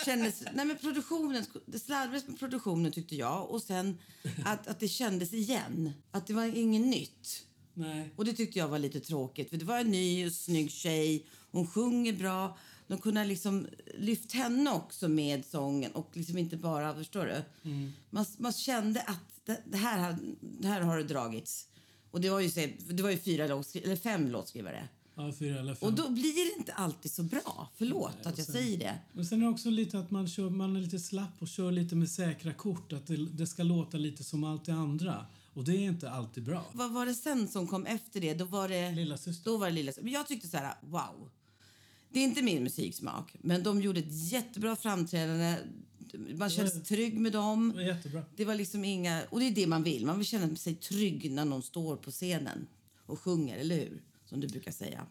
kändes... 0.06 0.44
Nej, 0.54 0.66
men 0.66 0.78
produktionen... 0.78 1.44
Det 1.66 1.80
slarvades 1.80 2.28
med 2.28 2.40
produktionen, 2.40 2.92
tyckte 2.92 3.16
jag. 3.16 3.50
Och 3.50 3.62
sen 3.64 3.98
att, 4.46 4.68
att 4.68 4.80
det 4.80 4.88
kändes 4.88 5.34
igen. 5.34 5.92
Att 6.12 6.28
det 6.28 6.34
var 6.34 6.58
inget 6.58 6.88
nytt. 6.88 7.44
Nej. 7.74 8.10
Och 8.16 8.26
det 8.26 8.34
tyckte 8.34 8.60
jag 8.60 8.68
var 8.68 8.80
lite 8.80 9.00
tråkigt. 9.00 9.50
För 9.50 9.58
det 9.58 9.66
var 9.66 9.80
en 9.80 9.92
ny 9.92 10.26
och 10.26 10.32
snygg 10.34 10.72
tjej. 10.72 11.26
Hon 11.52 11.68
sjunger 11.68 12.14
bra. 12.14 12.58
De 12.88 12.98
kunde 12.98 13.20
ha 13.20 13.26
liksom 13.26 13.68
lyft 13.98 14.32
henne 14.32 14.72
också 14.72 15.08
med 15.08 15.46
sången 15.46 15.92
och 15.92 16.10
liksom 16.14 16.38
inte 16.38 16.58
bara, 16.58 16.96
förstår 16.96 17.26
du? 17.26 17.44
Man, 18.10 18.26
man 18.38 18.54
kände 18.54 19.02
att 19.02 19.46
det, 19.46 19.62
det, 19.66 19.78
här, 19.78 19.98
har- 20.00 20.18
det 20.42 20.68
här 20.68 20.82
har 20.82 20.98
det 20.98 21.04
dragits. 21.04 21.68
Och 22.18 22.22
det 22.22 22.30
var 22.30 22.40
ju, 22.40 22.50
det 22.90 23.04
var 23.04 23.10
ju 23.10 23.18
fyra 23.18 23.48
låtskri- 23.48 23.84
eller 23.84 23.96
fem 23.96 24.28
låtskrivare. 24.32 24.88
Ja, 25.16 25.32
fyra 25.40 25.60
eller 25.60 25.76
fem. 25.76 25.90
Och 25.90 25.96
då 25.96 26.10
blir 26.10 26.54
det 26.54 26.60
inte 26.60 26.74
alltid 26.74 27.12
så 27.12 27.24
bra. 27.24 27.70
Förlåt 27.76 28.12
Nej, 28.14 28.22
att 28.22 28.34
och 28.34 28.40
jag 28.40 28.46
sen- 28.46 28.56
säger 28.56 28.78
det. 28.78 29.00
Men 29.14 29.26
sen 29.26 29.42
är 29.42 29.46
det 29.46 29.52
också 29.52 29.70
lite 29.70 30.00
att 30.00 30.12
man, 30.12 30.28
kör, 30.28 30.50
man 30.50 30.76
är 30.76 30.82
lite 30.82 31.00
slapp 31.00 31.42
och 31.42 31.48
kör 31.48 31.72
lite 31.72 31.96
med 31.96 32.10
säkra 32.10 32.54
kort. 32.54 32.94
Att 32.94 33.08
det, 33.08 33.16
det 33.26 33.48
ska 33.48 33.64
låta 33.64 33.98
lite 33.98 34.24
som 34.24 34.44
allt 34.44 34.66
det 34.66 34.74
andra. 34.74 35.26
Och 35.54 35.64
det 35.64 35.72
är 35.76 35.80
inte 35.82 36.10
alltid 36.12 36.44
bra. 36.44 36.66
Vad 36.74 36.92
var 36.92 37.06
det 37.06 37.14
sen 37.14 37.48
som 37.48 37.68
kom 37.68 37.86
efter 37.86 38.22
det? 38.22 38.34
Då 38.34 38.46
var 38.46 38.70
det... 38.70 38.92
Lilla 38.92 39.18
syster. 39.18 39.52
Då 39.52 39.58
var 39.58 39.68
det 39.68 39.74
lilla 39.74 39.92
Men 40.02 40.14
jag 40.14 40.28
tyckte 40.28 40.48
så 40.48 40.58
här, 40.58 40.74
wow. 40.82 41.30
Det 42.10 42.20
är 42.20 42.24
inte 42.24 42.42
min 42.42 42.64
musiksmak, 42.64 43.36
men 43.42 43.64
de 43.64 43.82
gjorde 43.82 44.00
ett 44.00 44.32
jättebra 44.32 44.76
framträdande. 44.76 45.56
Man 46.38 46.50
kände 46.50 46.72
sig 46.72 46.84
trygg 46.84 47.14
med 47.20 47.32
Det 47.32 47.38
dem. 47.38 47.74
var 47.76 47.82
jättebra. 47.82 48.24
Det 48.36 48.46
var 48.46 48.56
liksom 48.56 48.86
inga... 48.86 49.24
Och 49.30 49.40
det 49.40 49.46
är 49.48 49.52
det 49.52 49.68
man 49.68 49.84
vill. 49.84 50.06
Man 50.06 50.18
vill 50.18 50.28
känna 50.28 50.56
sig 50.56 50.76
trygg 50.76 51.32
när 51.32 51.46
någon 51.46 51.64
står 51.64 51.96
på 51.98 52.12
scenen 52.12 52.68
och 53.06 53.20
sjunger, 53.20 53.58
eller 53.58 53.76
hur? 53.76 54.02
Som 54.26 54.40
du 54.40 54.48
brukar 54.48 54.72
säga. 54.72 55.06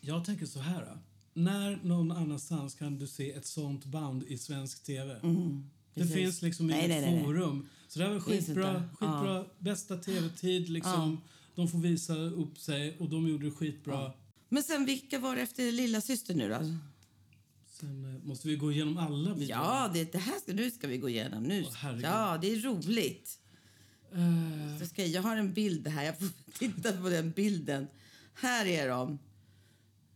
Jag 0.00 0.24
tänker 0.24 0.46
så 0.46 0.58
här. 0.60 0.80
då. 0.86 0.98
När 1.40 1.78
någon 1.82 2.12
annanstans 2.12 2.74
kan 2.74 2.98
du 2.98 3.06
se 3.06 3.32
ett 3.32 3.46
sånt 3.46 3.84
band 3.84 4.22
i 4.28 4.38
svensk 4.38 4.82
tv? 4.84 5.14
det 5.14 5.26
Mm, 5.26 5.70
precis. 5.94 6.14
finns 6.14 6.42
liksom 6.42 6.66
Nej, 6.66 6.78
inget 6.78 7.02
nej, 7.02 7.14
nej, 7.14 7.24
forum. 7.24 7.68
Så 7.88 7.98
det 7.98 8.04
här 8.04 8.12
var 8.12 8.20
skitbra. 8.20 8.88
skitbra 8.98 9.44
Bästa 9.58 9.96
tv-tid 9.96 10.68
liksom. 10.68 11.20
De 11.54 11.68
får 11.68 11.78
visa 11.78 12.14
upp 12.16 12.58
sig 12.58 12.96
och 12.98 13.08
de 13.10 13.28
gjorde 13.28 13.44
det 13.44 13.50
skitbra. 13.50 14.12
Men 14.48 14.62
sen, 14.62 14.84
vilka 14.84 15.18
var 15.18 15.36
det 15.36 15.42
efter 15.42 15.72
lilla 15.72 16.00
syster 16.00 16.34
nu 16.34 16.48
då? 16.48 16.58
Sen 17.80 18.14
eh, 18.14 18.22
måste 18.22 18.48
vi 18.48 18.56
gå 18.56 18.72
igenom 18.72 18.98
alla 18.98 19.34
videor. 19.34 19.50
Ja, 19.50 19.90
det, 19.94 20.12
det 20.12 20.18
här 20.18 20.38
ska, 20.38 20.52
nu 20.52 20.70
ska 20.70 20.86
vi 20.88 20.98
gå 20.98 21.08
igenom. 21.08 21.42
Nu. 21.42 21.64
Åh, 21.66 22.00
ja, 22.02 22.38
det 22.40 22.46
är 22.52 22.56
roligt. 22.60 23.38
Eh, 24.12 24.78
Så 24.78 24.86
ska, 24.86 25.06
jag 25.06 25.22
har 25.22 25.36
en 25.36 25.52
bild 25.52 25.88
här. 25.88 26.04
Jag 26.04 26.18
får 26.18 26.28
titta 26.58 26.92
på 26.92 27.08
den 27.08 27.30
bilden. 27.30 27.86
Här 28.34 28.66
är 28.66 28.88
de. 28.88 29.18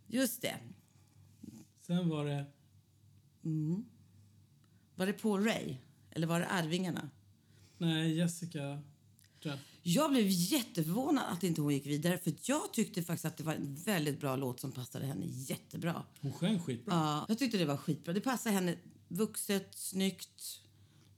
Just 0.06 0.42
det. 0.42 0.56
sen 1.86 2.08
var 2.08 2.24
det... 2.24 2.44
Var 4.94 5.06
det 5.06 5.12
Paul 5.12 5.44
Ray? 5.44 5.76
Eller 6.10 6.26
var 6.26 6.40
det 6.40 6.46
Arvingarna? 6.46 7.10
Nej, 7.78 8.16
Jessica. 8.16 8.82
Jag 9.82 10.10
blev 10.10 10.26
jätteförvånad 10.28 11.24
att 11.32 11.42
inte 11.42 11.60
hon 11.60 11.74
gick 11.74 11.86
vidare. 11.86 12.18
För 12.18 12.34
jag 12.42 12.72
tyckte 12.72 13.02
faktiskt 13.02 13.24
att 13.24 13.36
det 13.36 13.44
var 13.44 13.54
en 13.54 13.74
väldigt 13.74 14.20
bra 14.20 14.36
låt 14.36 14.60
som 14.60 14.72
passade 14.72 15.06
henne 15.06 15.26
jättebra. 15.26 16.02
Hon 16.20 16.32
sjöng 16.32 16.60
skitbra. 16.60 16.94
Ja, 16.94 17.24
jag 17.28 17.38
tyckte 17.38 17.58
det 17.58 17.64
var 17.64 17.76
skitbra. 17.76 18.14
Det 18.14 18.20
passade 18.20 18.54
henne 18.54 18.76
vuxet, 19.08 19.68
snyggt. 19.74 20.60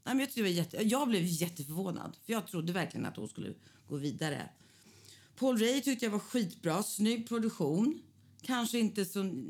Nej, 0.05 0.15
men 0.15 0.19
jag, 0.19 0.29
tyckte 0.29 0.41
det 0.41 0.45
var 0.45 0.50
jätte... 0.50 0.83
jag 0.83 1.09
blev 1.09 1.23
jätteförvånad. 1.25 2.17
För 2.27 2.33
jag 2.33 2.47
trodde 2.47 2.73
verkligen 2.73 3.07
att 3.07 3.17
hon 3.17 3.29
skulle 3.29 3.55
gå 3.89 3.97
vidare. 3.97 4.49
Paul 5.37 5.59
Ray 5.59 5.81
tyckte 5.81 6.07
jag 6.07 6.12
var 6.12 6.19
skitbra. 6.19 6.83
Snygg 6.83 7.29
produktion. 7.29 8.03
Kanske 8.43 8.79
inte 8.79 9.05
så 9.05 9.45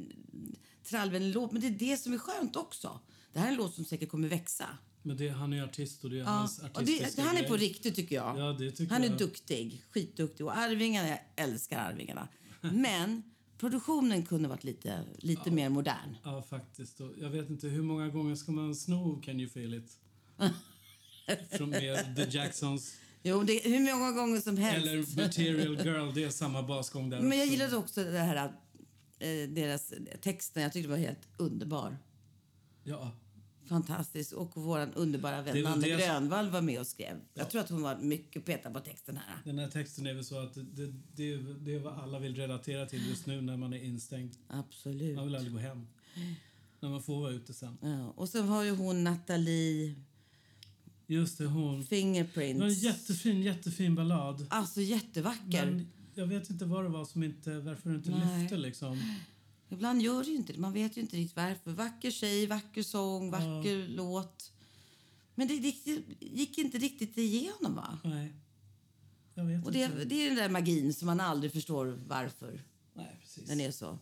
trallvänlig 0.85 1.35
låt, 1.35 1.53
men 1.53 1.61
det 1.61 1.67
är 1.67 1.91
det 1.91 1.97
som 1.97 2.13
är 2.13 2.19
skönt 2.19 2.57
också. 2.57 3.01
Det 3.33 3.39
här 3.39 3.47
är 3.47 3.51
en 3.51 3.57
låt 3.57 3.75
som 3.75 3.85
säkert 3.85 4.11
kommer 4.11 4.29
växa. 4.29 4.67
Men 5.03 5.17
det, 5.17 5.29
han 5.29 5.53
är 5.53 5.63
artist 5.65 6.05
och 6.05 6.11
det 6.11 6.17
är 6.17 6.21
Ja. 6.21 6.27
hans 6.29 6.61
artistiska 6.63 7.23
det, 7.23 7.29
han 7.29 7.37
är 7.37 7.49
på 7.49 7.57
riktigt 7.57 7.95
tycker 7.97 8.17
jag. 8.17 8.39
Ja, 8.39 8.59
tycker 8.59 8.87
han 8.87 9.05
är 9.05 9.09
jag. 9.09 9.19
duktig, 9.19 9.85
skitduktig. 9.91 10.47
Och 10.47 10.57
Arvingarna, 10.57 11.09
jag 11.09 11.19
älskar 11.37 11.79
Arvingarna. 11.79 12.29
Men 12.61 13.23
produktionen 13.59 14.27
kunde 14.27 14.49
varit 14.49 14.65
lite, 14.65 15.05
lite 15.19 15.51
mer 15.51 15.69
modern. 15.69 16.17
Ja, 16.25 16.43
faktiskt. 16.43 17.01
Jag 17.21 17.31
vet 17.31 17.51
inte 17.51 17.69
hur 17.69 17.83
många 17.83 18.09
gånger 18.09 18.35
ska 18.35 18.53
man 18.53 18.75
sno 18.75 19.21
Can 19.25 19.41
you 19.41 19.51
feel 19.51 19.75
it? 19.75 19.91
Från 21.51 21.71
med 21.71 22.17
The 22.17 22.39
Jacksons. 22.39 22.97
Jo, 23.23 23.43
det, 23.43 23.61
hur 23.65 23.93
många 23.95 24.13
gånger 24.13 24.41
som 24.41 24.57
helst. 24.57 24.87
Eller 24.89 25.23
Material 25.27 25.87
Girl, 25.87 26.15
det 26.15 26.25
är 26.25 26.31
samma 26.31 26.63
basgång 26.63 27.11
där 27.11 27.21
Men 27.21 27.39
jag 27.39 27.47
också. 27.47 27.53
gillade 27.53 27.77
också 27.77 28.05
det 28.05 28.19
här, 28.19 28.37
eh, 29.19 29.49
deras 29.49 29.93
texten. 30.23 30.63
Jag 30.63 30.73
tyckte 30.73 30.89
det 30.89 30.93
var 30.93 30.99
helt 31.07 31.29
underbar. 31.37 31.99
Ja, 32.85 33.11
Fantastisk. 33.71 34.33
Och 34.33 34.51
vår 34.55 34.89
underbara 34.95 35.43
vän 35.43 35.55
det 35.55 35.63
som- 35.73 35.81
Grönvall 35.81 36.51
var 36.51 36.61
med 36.63 36.81
och 36.81 36.87
skrev. 36.87 37.17
Jag 37.35 37.45
Ja. 37.47 37.51
tror 37.51 37.61
att 37.61 37.71
hon 37.71 37.83
var 37.83 37.97
mycket 37.97 38.45
petad 38.45 38.71
på 38.71 38.81
texten 38.81 39.17
här. 39.17 39.37
den 39.45 39.59
här 39.59 39.69
texten 39.69 40.07
är 40.07 40.15
väl 40.15 40.25
så 40.25 40.39
att 40.39 40.55
det, 40.55 40.63
det, 41.17 41.37
det, 41.61 41.75
är- 41.75 41.79
vad 41.79 41.99
alla 41.99 42.19
vill 42.19 42.37
relatera 42.37 42.87
till 42.87 43.09
just 43.09 43.27
nu 43.27 43.41
när 43.41 43.57
man 43.57 43.73
är 43.73 43.83
instängd. 43.85 44.33
Absolut. 44.49 45.17
Man 45.17 45.25
vill 45.27 45.37
aldrig 45.37 45.53
gå 45.53 45.59
hem. 45.59 45.87
När 46.81 46.89
man 46.89 47.03
får 47.03 47.21
vara 47.21 47.31
ute 47.33 47.55
sen. 47.55 47.79
Ja. 47.83 48.11
Och 48.17 48.29
sen 48.29 48.49
har 48.49 48.63
ju 48.63 48.71
hon 48.71 49.05
Nathalie 49.05 49.95
Just 51.07 51.39
det, 51.39 51.45
hon. 51.47 51.63
Det 51.65 51.69
var 51.71 51.77
en 51.79 51.85
Fingerprints. 51.87 52.83
jättefin, 52.83 53.43
jättefin 53.43 53.95
ballad. 53.95 54.47
Alltså 54.51 54.81
jättevacker. 54.81 55.65
Men 55.67 55.87
jag 56.15 56.27
vet 56.27 56.51
inte 56.51 56.65
vad 56.65 56.85
det 56.85 56.89
var 56.89 57.05
som 57.05 57.23
inte, 57.23 57.59
varför 57.61 57.91
det 57.91 57.97
inte 57.97 58.11
Nej. 58.11 58.43
lyfte 58.43 58.57
liksom. 58.57 59.03
Ibland 59.71 60.03
gör 60.03 60.25
det 60.25 60.31
ju 60.31 60.37
inte 60.37 60.53
det. 60.53 60.59
Man 60.59 60.73
vet 60.73 60.97
ju 60.97 61.01
inte 61.01 61.17
riktigt 61.17 61.37
varför. 61.37 61.71
Vacker 61.71 62.11
tjej, 62.11 62.47
vacker 62.47 62.83
sång, 62.83 63.31
vacker 63.31 63.89
låt. 63.89 64.53
Men 65.35 65.49
det 65.49 65.55
gick, 66.21 66.59
inte 66.59 66.79
riktigt 66.79 67.19
igenom 67.19 67.75
va? 67.75 67.99
Nej. 68.05 68.35
Jag 69.35 69.45
vet 69.45 69.65
Och 69.67 69.73
det, 69.73 69.83
inte. 69.85 70.05
det 70.05 70.15
är 70.15 70.27
den 70.29 70.37
där 70.37 70.49
magin 70.49 70.95
som 70.95 71.07
man 71.07 71.21
aldrig 71.21 71.53
förstår 71.53 71.99
varför 72.07 72.63
Nej, 72.95 73.17
precis. 73.21 73.49
den 73.49 73.61
är 73.61 73.71
så. 73.71 73.99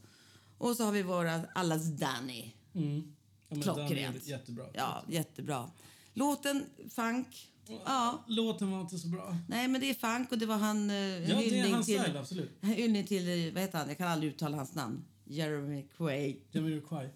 Och 0.59 0.77
så 0.77 0.85
har 0.85 0.93
vi 0.93 1.03
våra 1.03 1.45
allas 1.55 1.85
Danny. 1.85 2.53
Mm. 2.75 3.15
Ja, 3.49 3.61
Klockrent. 3.63 4.27
Jättebra. 4.27 4.67
Ja, 4.75 5.05
jättebra. 5.09 5.71
Låten 6.15 6.65
funk. 6.91 7.49
Ja, 7.85 8.25
Låten 8.29 8.71
var 8.71 8.81
inte 8.81 8.99
så 8.99 9.09
bra. 9.09 9.37
nej 9.49 9.69
men 9.69 9.81
det 9.81 9.91
är 9.91 9.95
funk 9.95 10.33
och 10.33 10.39
det 10.39 10.47
var 10.47 10.57
han... 10.59 10.91
eh, 10.91 10.97
en 10.97 11.23
Ja, 11.23 11.29
det 11.29 11.33
är 11.33 11.37
hyllning 11.51 11.73
hans 11.75 11.87
till, 11.87 12.01
style, 12.01 12.19
absolut. 12.21 12.51
en 12.61 12.69
hyllning 12.75 13.07
till, 13.07 13.47
eh, 13.47 13.53
vad 13.55 13.63
heter 13.63 13.79
han? 13.79 13.89
Jag 13.89 13.99
kan 13.99 14.09
aldrig 14.09 14.33
uttala 14.33 14.57
hans 14.57 14.75
namn. 14.75 15.05
Jeremy 15.29 15.87
Quay. 15.97 16.37
Jeremy 16.53 16.81
Quay. 16.81 17.09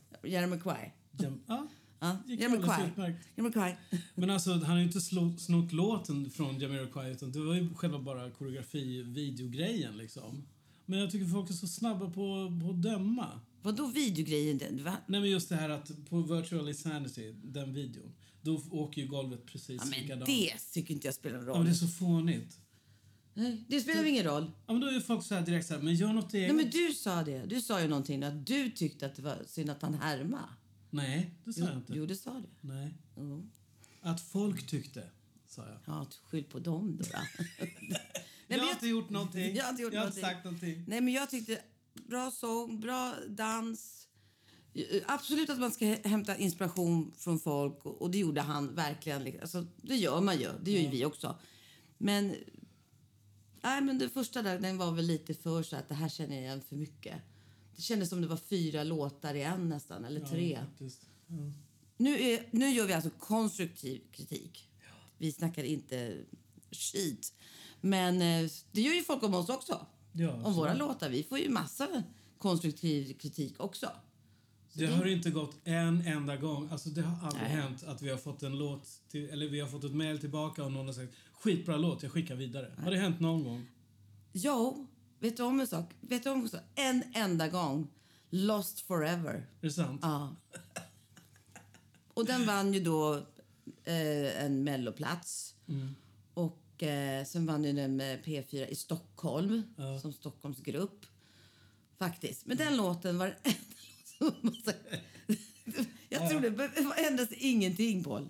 Ja, 1.46 1.68
Ja, 2.00 2.16
Jeremy 2.26 2.56
Quay. 2.62 2.86
utmärkt. 2.90 3.26
Jeremy 3.36 3.52
Quay. 3.52 3.74
Men 4.14 4.30
alltså, 4.30 4.50
han 4.52 4.62
har 4.62 4.76
ju 4.78 4.84
inte 4.84 5.00
snott 5.38 5.72
låten 5.72 6.30
från 6.30 6.58
Jamiroquai 6.60 7.10
utan 7.12 7.32
det 7.32 7.38
var 7.40 7.54
ju 7.54 7.74
själva 7.74 7.98
bara 7.98 8.30
koreografi-videogrejen 8.30 9.96
liksom. 9.96 10.42
Men 10.86 10.98
jag 10.98 11.10
tycker 11.10 11.26
folk 11.26 11.50
är 11.50 11.54
så 11.54 11.66
snabba 11.66 12.06
på, 12.10 12.52
på 12.62 12.70
att 12.70 12.82
döma. 12.82 13.40
Vadå 13.62 13.86
videogrejen? 13.86 14.58
Den? 14.58 14.84
Va? 14.84 14.96
Nej 15.06 15.20
men 15.20 15.30
just 15.30 15.48
det 15.48 15.56
här 15.56 15.68
att 15.68 15.90
på 16.08 16.20
Virtual 16.22 16.68
Insanity, 16.68 17.34
den 17.44 17.74
videon, 17.74 18.12
då 18.42 18.62
åker 18.70 19.02
ju 19.02 19.08
golvet 19.08 19.46
precis 19.46 19.80
Ja, 19.84 19.90
men 19.90 20.00
likadant. 20.00 20.26
det 20.26 20.52
tycker 20.72 20.94
inte 20.94 21.06
jag 21.06 21.14
spelar 21.14 21.36
någon 21.38 21.46
Ja, 21.46 21.52
men 21.52 21.56
roll. 21.58 21.64
det 21.66 21.70
är 21.72 21.74
så 21.74 21.86
fånigt. 21.88 22.58
Nej, 23.34 23.64
det 23.68 23.80
spelar 23.80 23.98
väl 24.00 24.10
ingen 24.10 24.24
roll. 24.24 24.50
Ja 24.66 24.72
men 24.72 24.80
då 24.80 24.86
är 24.88 25.00
folk 25.00 25.24
så 25.24 25.34
här 25.34 25.42
direkt 25.42 25.66
så 25.66 25.74
här, 25.74 25.80
men 25.82 25.94
gör 25.94 26.12
något 26.12 26.34
eget. 26.34 26.54
Nej, 26.54 26.64
men 26.64 26.70
du 26.72 26.92
sa 26.94 27.22
det. 27.22 27.44
Du 27.46 27.60
sa 27.60 27.80
ju 27.82 27.88
någonting 27.88 28.22
att 28.22 28.46
du 28.46 28.70
tyckte 28.70 29.06
att 29.06 29.14
det 29.14 29.22
var 29.22 29.38
synd 29.46 29.70
att 29.70 29.82
han 29.82 29.94
härmade. 29.94 30.42
Nej, 30.90 31.34
det 31.44 31.52
sa 31.52 31.60
Jo, 31.60 31.66
jag 31.66 31.76
inte. 31.76 31.92
jo, 31.96 32.06
det 32.06 32.16
sa 32.16 32.34
du. 32.40 32.68
Nej. 32.68 32.94
Jo. 33.16 33.48
Att 34.00 34.20
folk 34.20 34.66
tyckte, 34.66 35.10
sa 35.48 35.62
jag. 35.68 35.78
Ja, 35.84 36.06
skyll 36.24 36.44
på 36.44 36.58
dem 36.58 36.96
då. 36.96 37.04
Nej, 37.58 37.70
jag 38.48 38.56
men 38.58 38.60
har 38.60 38.70
inte 38.72 38.86
gjort 38.88 39.10
någonting. 39.10 39.54
Jag 39.56 39.64
har 39.64 39.70
inte 39.70 39.82
gjort 39.82 39.92
jag 39.92 40.00
har 40.00 40.06
någonting. 40.06 40.24
inte 40.24 40.34
sagt 40.34 40.44
någonting. 40.44 40.84
Nej, 40.88 41.00
men 41.00 41.14
jag 41.14 41.30
tyckte 41.30 41.58
bra 42.08 42.30
sång, 42.30 42.80
bra 42.80 43.14
dans. 43.28 44.08
Absolut 45.06 45.50
att 45.50 45.58
man 45.58 45.70
ska 45.70 45.84
hä- 45.84 46.08
hämta 46.08 46.36
inspiration 46.36 47.12
från 47.18 47.40
folk 47.40 47.84
och 47.86 48.10
det 48.10 48.18
gjorde 48.18 48.40
han 48.40 48.74
verkligen. 48.74 49.40
Alltså, 49.40 49.66
det 49.82 49.96
gör 49.96 50.20
man 50.20 50.38
ju, 50.40 50.48
det 50.62 50.70
gör 50.70 50.80
ju 50.80 50.88
vi 50.88 51.04
också. 51.04 51.38
Men, 51.98 52.34
nej, 53.62 53.80
men 53.80 53.98
det 53.98 54.08
första 54.08 54.42
där, 54.42 54.58
den 54.58 54.78
var 54.78 54.92
väl 54.92 55.04
lite 55.06 55.34
för 55.34 55.62
så 55.62 55.76
att 55.76 55.88
det 55.88 55.94
här 55.94 56.08
känner 56.08 56.34
jag 56.34 56.44
igen 56.44 56.62
för 56.68 56.76
mycket. 56.76 57.16
Det 57.76 57.82
kändes 57.82 58.08
som 58.08 58.20
det 58.20 58.26
var 58.26 58.36
fyra 58.36 58.84
låtar 58.84 59.34
i 59.34 59.42
en 59.42 59.68
nästan, 59.68 60.04
eller 60.04 60.20
tre. 60.20 60.52
Ja. 60.52 60.86
Ja. 61.26 61.52
Nu, 61.96 62.22
är, 62.22 62.48
nu 62.50 62.68
gör 62.70 62.86
vi 62.86 62.92
alltså 62.92 63.10
konstruktiv 63.18 64.02
kritik. 64.12 64.68
Vi 65.18 65.32
snackar 65.32 65.64
inte 65.64 66.16
skit. 66.70 67.32
Men 67.80 68.22
eh, 68.22 68.50
det 68.72 68.80
gör 68.80 68.94
ju 68.94 69.02
folk 69.02 69.22
om 69.22 69.34
oss 69.34 69.48
också. 69.48 69.86
Ja, 70.12 70.32
om 70.44 70.54
våra 70.54 70.74
låtar. 70.74 71.08
Vi 71.08 71.22
får 71.22 71.38
ju 71.38 71.48
massa 71.48 72.02
konstruktiv 72.38 73.18
kritik 73.18 73.60
också. 73.60 73.90
Det 74.72 74.86
har 74.86 75.06
inte 75.06 75.30
gått 75.30 75.56
en 75.64 76.06
enda 76.06 76.36
gång. 76.36 76.68
Alltså 76.70 76.88
det 76.90 77.02
har 77.02 77.26
aldrig 77.26 77.42
Nej. 77.42 77.52
hänt 77.52 77.84
att 77.84 78.02
vi 78.02 78.10
har 78.10 78.16
fått 78.18 78.42
en 78.42 78.58
låt 78.58 78.88
till, 79.08 79.30
eller 79.30 79.48
vi 79.48 79.60
har 79.60 79.68
fått 79.68 79.84
ett 79.84 79.94
mejl 79.94 80.18
tillbaka 80.18 80.64
och 80.64 80.72
någon 80.72 80.86
har 80.86 80.92
sagt 80.92 81.12
skitbra 81.32 81.76
låt, 81.76 82.02
jag 82.02 82.12
skickar 82.12 82.34
vidare. 82.34 82.72
Har 82.78 82.90
det 82.90 82.96
hänt 82.96 83.20
någon 83.20 83.44
gång? 83.44 83.66
Jo, 84.32 84.86
vet 85.18 85.36
du 85.36 85.42
om 85.42 85.60
en 85.60 85.66
sak? 85.66 85.94
Vet 86.00 86.24
du 86.24 86.30
om 86.30 86.40
en 86.42 86.48
sak? 86.48 86.60
En 86.74 87.02
enda 87.14 87.48
gång. 87.48 87.88
Lost 88.30 88.80
forever. 88.80 89.34
Är 89.34 89.66
det 89.66 89.70
sant? 89.70 90.00
Ja. 90.02 90.36
Och 92.14 92.26
den 92.26 92.46
vann 92.46 92.74
ju 92.74 92.80
då 92.80 93.14
eh, 93.84 94.44
en 94.44 94.64
melloplats. 94.64 95.54
Mm. 95.68 95.94
Och 96.34 96.82
eh, 96.82 97.24
sen 97.24 97.46
vann 97.46 97.64
ju 97.64 97.72
den 97.72 97.96
med 97.96 98.24
P4 98.24 98.66
i 98.66 98.74
Stockholm 98.74 99.62
Ja. 99.76 100.00
som 100.00 100.12
Stockholmsgrupp. 100.12 101.06
Faktiskt. 101.98 102.46
Men 102.46 102.56
den 102.56 102.76
låten 102.76 103.18
var 103.18 103.38
Jag 106.08 106.30
tror 106.30 106.40
det 106.40 107.06
ändras 107.08 107.28
ingenting, 107.32 108.04
Paul. 108.04 108.28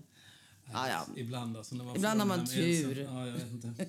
Ja, 0.72 0.88
ja. 0.88 1.06
Ibland 1.16 1.56
alltså. 1.56 1.74
När 1.74 1.84
man 1.84 1.96
Ibland 1.96 2.20
har 2.20 2.26
man 2.26 2.46
tur. 2.46 3.02
Ja, 3.02 3.26
jag 3.26 3.32
vet 3.32 3.50
inte. 3.52 3.86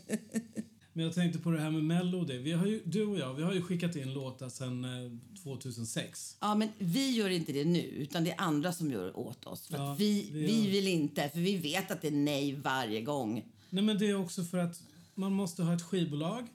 Men 0.93 1.05
jag 1.05 1.15
tänkte 1.15 1.39
på 1.39 1.51
det 1.51 1.59
här 1.59 1.71
med 1.71 1.83
Mello. 1.83 2.23
Det. 2.23 2.37
Vi 2.37 2.51
har 2.51 2.65
ju, 2.65 2.81
du 2.85 3.05
och 3.05 3.17
jag, 3.17 3.33
vi 3.33 3.43
har 3.43 3.53
ju 3.53 3.61
skickat 3.61 3.95
in 3.95 4.13
låtar 4.13 4.49
sedan 4.49 4.85
eh, 4.85 5.11
2006. 5.43 6.37
Ja, 6.41 6.55
men 6.55 6.69
vi 6.77 7.11
gör 7.11 7.29
inte 7.29 7.51
det 7.51 7.65
nu, 7.65 7.79
utan 7.79 8.23
det 8.23 8.31
är 8.31 8.41
andra 8.41 8.73
som 8.73 8.91
gör 8.91 9.17
åt 9.17 9.45
oss. 9.45 9.67
För 9.67 9.77
Ja, 9.77 9.95
vi, 9.99 10.29
vi 10.31 10.45
vi 10.45 10.69
vill 10.69 10.87
inte, 10.87 11.29
för 11.29 11.39
vi 11.39 11.57
vet 11.57 11.91
att 11.91 12.01
det 12.01 12.07
är 12.07 12.11
nej 12.11 12.55
varje 12.55 13.01
gång. 13.01 13.45
Nej 13.69 13.83
men 13.83 13.97
det 13.97 14.09
är 14.09 14.15
också 14.15 14.43
för 14.43 14.57
att 14.57 14.81
man 15.15 15.33
måste 15.33 15.63
ha 15.63 15.73
ett 15.73 15.81
skivbolag, 15.81 16.47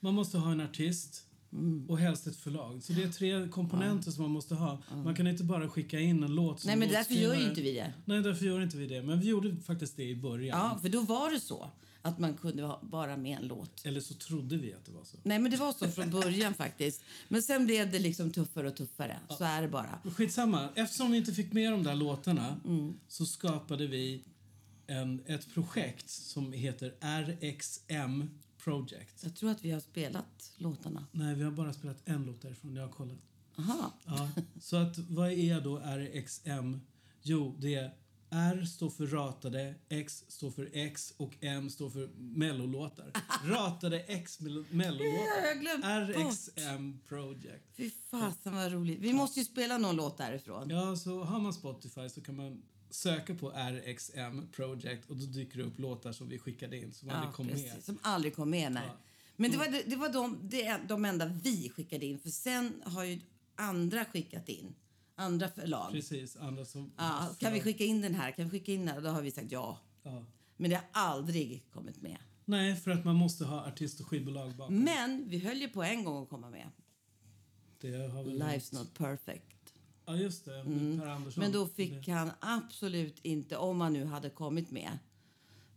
man 0.00 0.14
måste 0.14 0.38
ha 0.38 0.52
en 0.52 0.60
artist 0.60 1.24
Mm. 1.52 1.86
och 1.90 1.98
helst 1.98 2.26
ett 2.26 2.36
förlag. 2.36 2.82
Så 2.82 2.92
det 2.92 3.02
är 3.02 3.08
tre 3.08 3.48
komponenter 3.48 4.10
som 4.10 4.22
man 4.22 4.30
måste 4.30 4.54
ha. 4.54 4.82
Man 5.04 5.14
kan 5.14 5.26
inte 5.26 5.44
bara 5.44 5.68
skicka 5.68 6.00
in 6.00 6.22
en 6.22 6.34
låt 6.34 6.60
som 6.60 6.68
Nej, 6.68 6.76
men 6.76 6.88
därför 6.88 7.14
gör 7.14 7.34
ju 7.34 7.48
inte 7.48 7.60
vi 7.62 7.72
det. 7.74 7.92
Nej, 8.04 8.22
därför 8.22 8.44
gör 8.44 8.60
inte 8.62 8.76
vi 8.76 8.86
det. 8.86 9.02
Men 9.02 9.20
vi 9.20 9.28
gjorde 9.28 9.56
faktiskt 9.56 9.96
det 9.96 10.04
i 10.04 10.16
början. 10.16 10.58
Ja, 10.58 10.78
för 10.82 10.88
då 10.88 11.00
var 11.00 11.30
det 11.30 11.40
så 11.40 11.70
att 12.02 12.18
man 12.18 12.34
kunde 12.34 12.62
ha 12.62 12.80
bara 12.82 13.16
med 13.16 13.38
en 13.38 13.46
låt. 13.46 13.86
Eller 13.86 14.00
så 14.00 14.14
trodde 14.14 14.56
vi 14.56 14.74
att 14.74 14.84
det 14.84 14.92
var 14.92 15.04
så. 15.04 15.16
Nej, 15.22 15.38
men 15.38 15.50
det 15.50 15.56
var 15.56 15.72
så 15.72 15.88
från 15.88 16.10
början 16.10 16.54
faktiskt. 16.54 17.02
Men 17.28 17.42
sen 17.42 17.66
blev 17.66 17.90
det 17.92 17.98
liksom 17.98 18.30
tuffare 18.30 18.68
och 18.68 18.76
tuffare. 18.76 19.16
Så 19.38 19.44
är 19.44 19.62
det 19.62 19.68
bara. 19.68 19.98
Skitsamma. 20.16 20.68
Eftersom 20.74 21.10
vi 21.10 21.18
inte 21.18 21.32
fick 21.32 21.52
med 21.52 21.72
de 21.72 21.82
där 21.82 21.94
låtarna 21.94 22.56
Mm. 22.64 22.94
så 23.08 23.26
skapade 23.26 23.86
vi 23.86 24.24
en, 24.86 25.22
ett 25.26 25.54
projekt 25.54 26.10
som 26.10 26.52
heter 26.52 26.94
RXM 27.00 28.22
Project. 28.64 29.22
Jag 29.22 29.36
tror 29.36 29.50
att 29.50 29.64
vi 29.64 29.70
har 29.70 29.80
spelat 29.80 30.52
låtarna. 30.56 31.06
Nej, 31.12 31.34
vi 31.34 31.42
har 31.44 31.50
bara 31.50 31.72
spelat 31.72 32.08
en 32.08 32.24
låt 32.24 32.42
därifrån. 32.42 32.76
Jag 32.76 32.82
har 32.82 32.92
kollat. 32.92 33.18
Aha. 33.58 33.92
Ja. 34.04 34.30
Så 34.60 34.76
att, 34.76 34.98
vad 34.98 35.32
är 35.32 35.60
då 35.60 35.78
RXM? 35.78 36.76
Jo, 37.22 37.56
det 37.58 37.74
är 37.74 37.94
R 38.30 38.64
står 38.64 38.90
för 38.90 39.06
ratade, 39.06 39.74
X 39.88 40.24
står 40.28 40.50
för 40.50 40.70
X 40.72 41.14
och 41.16 41.34
M 41.40 41.70
står 41.70 41.90
för 41.90 42.08
mellolåtar. 42.16 43.12
Ratade 43.44 44.00
X 44.00 44.40
mellolåtar. 44.70 46.00
RXM 46.00 46.98
Project. 47.08 47.64
Fy 47.76 47.90
fasen 48.10 48.54
vad 48.54 48.72
roligt. 48.72 48.98
Vi 48.98 49.12
måste 49.12 49.40
ju 49.40 49.44
spela 49.44 49.78
någon 49.78 49.96
låt 49.96 50.18
därifrån. 50.18 50.70
Ja, 50.70 50.96
så 50.96 51.22
har 51.24 51.40
man 51.40 51.52
Spotify 51.52 52.08
så 52.08 52.20
kan 52.20 52.36
man 52.36 52.62
söker 52.94 53.34
på 53.34 53.50
RXM 53.50 54.46
Project 54.52 55.10
och 55.10 55.16
då 55.16 55.26
dyker 55.26 55.58
det 55.58 55.64
upp 55.64 55.78
låtar 55.78 56.12
som 56.12 56.28
vi 56.28 56.38
skickade 56.38 56.78
in 56.78 56.92
som 56.92 57.10
aldrig 57.10 57.34
kom 57.34 57.48
precis. 57.48 57.74
med. 57.74 57.84
Som 57.84 57.98
aldrig 58.02 58.36
kom 58.36 58.50
med, 58.50 58.72
nej. 58.72 58.82
Ja. 58.86 58.96
Men 59.36 59.50
det 59.50 59.56
var, 59.56 59.66
det, 59.66 59.82
det 59.86 59.96
var 59.96 60.08
de, 60.08 60.38
det, 60.42 60.80
de 60.88 61.04
enda 61.04 61.26
vi 61.26 61.70
skickade 61.76 62.06
in. 62.06 62.18
För 62.18 62.30
sen 62.30 62.82
har 62.84 63.04
ju 63.04 63.20
andra 63.56 64.04
skickat 64.04 64.48
in. 64.48 64.74
Andra 65.14 65.48
förlag. 65.48 65.92
Precis, 65.92 66.36
andra 66.36 66.64
som... 66.64 66.92
Ja, 66.96 67.34
kan 67.38 67.52
vi 67.52 67.60
skicka 67.60 67.84
in 67.84 68.00
den 68.00 68.14
här? 68.14 68.30
Kan 68.30 68.44
vi 68.44 68.50
skicka 68.50 68.72
in 68.72 68.80
den 68.80 68.88
här? 68.88 69.00
Då 69.00 69.08
har 69.08 69.22
vi 69.22 69.30
sagt 69.30 69.52
ja. 69.52 69.78
Ja. 70.02 70.24
Men 70.56 70.70
det 70.70 70.76
har 70.76 70.84
aldrig 70.92 71.66
kommit 71.72 72.02
med. 72.02 72.18
Nej, 72.44 72.76
för 72.76 72.90
att 72.90 73.04
man 73.04 73.16
måste 73.16 73.44
ha 73.44 73.66
artist 73.66 74.00
och 74.00 74.06
skivbolag 74.06 74.54
bakom. 74.54 74.78
Men 74.78 75.28
vi 75.28 75.38
höll 75.38 75.56
ju 75.56 75.68
på 75.68 75.82
en 75.82 76.04
gång 76.04 76.22
att 76.22 76.28
komma 76.28 76.50
med. 76.50 76.70
Det 77.80 78.08
har 78.08 78.24
väl 78.24 78.42
Life's 78.42 78.74
not 78.74 78.94
perfect. 78.94 79.51
Ja, 80.12 80.22
just 80.22 80.44
det. 80.44 80.64
med 80.64 81.00
Per 81.00 81.08
Andersson. 81.08 81.42
Men 81.42 81.52
då 81.52 81.66
fick 81.66 82.08
han 82.08 82.30
absolut 82.40 83.18
inte, 83.22 83.56
om 83.56 83.80
han 83.80 83.92
nu 83.92 84.04
hade 84.04 84.30
kommit 84.30 84.70
med, 84.70 84.98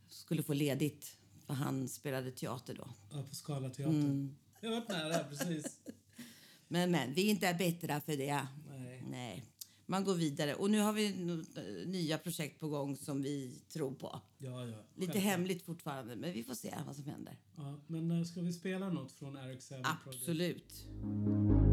skulle 0.09 0.43
få 0.43 0.53
ledigt. 0.53 1.17
För 1.45 1.53
han 1.53 1.87
spelade 1.87 2.31
teater 2.31 2.73
då. 2.73 2.87
Ja, 3.11 3.23
på 3.29 3.35
Skala 3.35 3.69
teater. 3.69 3.93
Mm. 3.93 4.35
Jag 4.61 4.71
varit 4.71 4.89
nära, 4.89 5.23
precis. 5.23 5.79
Men, 6.67 6.91
men, 6.91 7.13
vi 7.13 7.25
är 7.25 7.29
inte 7.29 7.55
bättre 7.59 8.01
för 8.05 8.17
det. 8.17 8.47
Nej. 8.69 9.03
Nej. 9.09 9.45
Man 9.85 10.03
går 10.03 10.15
vidare. 10.15 10.55
Och 10.55 10.71
nu 10.71 10.79
har 10.79 10.93
vi 10.93 11.07
eh, 11.07 11.87
nya 11.87 12.17
projekt 12.17 12.59
på 12.59 12.67
gång 12.67 12.97
som 12.97 13.21
vi 13.21 13.61
tror 13.69 13.91
på. 13.91 14.21
Ja, 14.37 14.65
ja. 14.65 14.77
Lite 14.95 15.19
hemligt 15.19 15.61
fortfarande, 15.61 16.15
men 16.15 16.33
vi 16.33 16.43
får 16.43 16.53
se 16.53 16.73
vad 16.85 16.95
som 16.95 17.05
händer. 17.05 17.37
Ja, 17.55 17.79
men 17.87 18.11
eh, 18.11 18.23
ska 18.23 18.41
vi 18.41 18.53
spela 18.53 18.89
något 18.89 19.11
från 19.11 19.37
RXM 19.37 19.73
Project? 19.73 20.07
Absolut. 20.07 20.85
I 21.61 21.64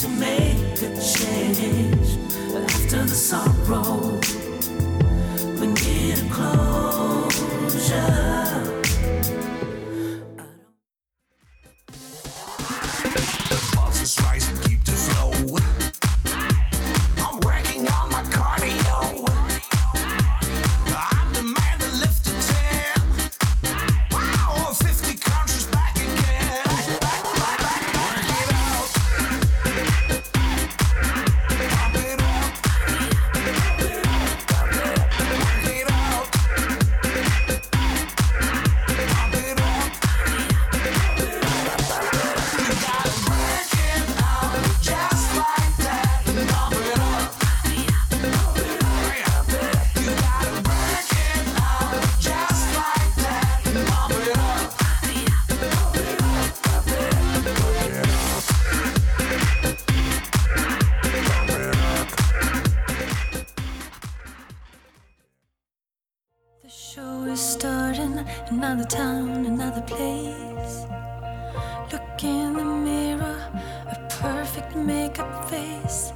to 0.00 0.08
make 0.08 0.80
a 0.80 0.98
change 0.98 2.16
after 2.56 3.02
the 3.02 3.08
sorrow. 3.08 4.39
Look 71.92 72.22
in 72.22 72.52
the 72.52 72.64
mirror, 72.64 73.50
a 73.88 73.96
perfect 74.08 74.76
makeup 74.76 75.50
face, 75.50 76.12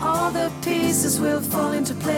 all 0.00 0.30
the 0.30 0.50
pieces 0.62 1.20
will 1.20 1.40
fall 1.40 1.72
into 1.72 1.94
place. 1.94 2.17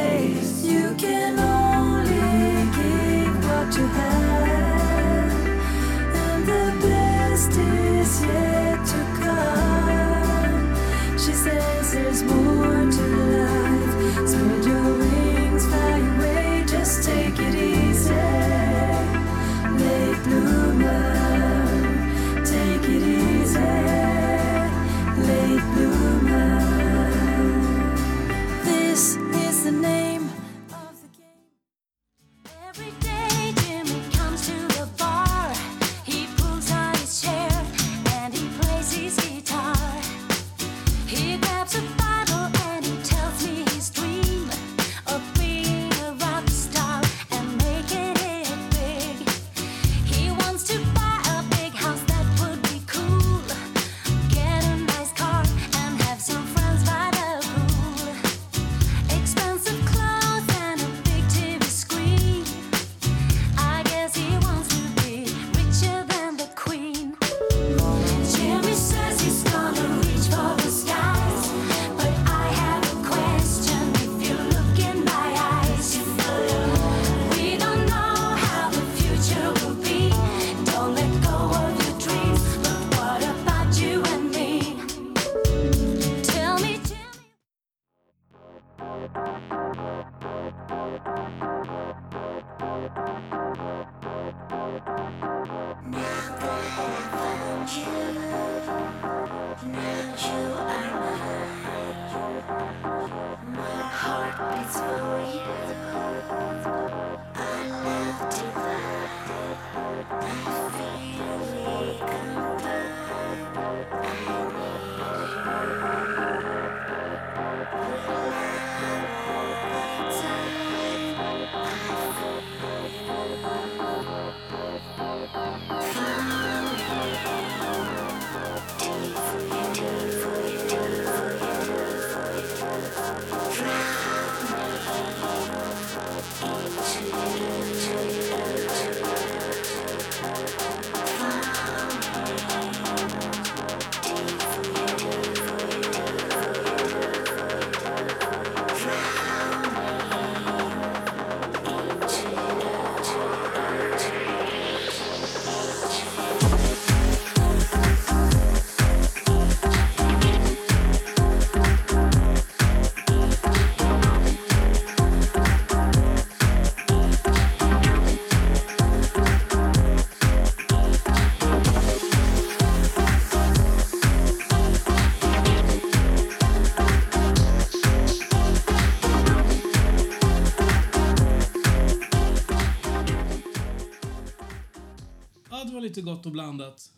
Gott 186.20 186.26
och 186.26 186.32
blandat. 186.32 186.92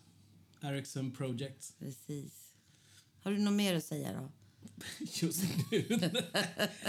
Ericsson 0.62 1.10
Project. 1.10 1.78
Precis. 1.78 2.52
Har 3.22 3.30
du 3.32 3.38
något 3.38 3.54
mer 3.54 3.74
att 3.74 3.84
säga 3.84 4.12
då? 4.12 4.32
Just 5.12 5.42
nu? 5.70 5.86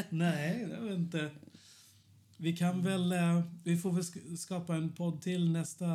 Nej, 0.09 0.67
jag 0.71 0.81
vet 0.81 0.97
inte. 0.99 1.31
Vi 2.37 2.57
kan 2.57 2.83
väl... 2.83 3.11
eh, 3.11 3.41
Vi 3.63 3.77
får 3.77 3.91
väl 3.91 4.01
sk- 4.03 4.35
skapa 4.35 4.75
en 4.75 4.93
podd 4.95 5.21
till 5.21 5.51
nästa... 5.51 5.85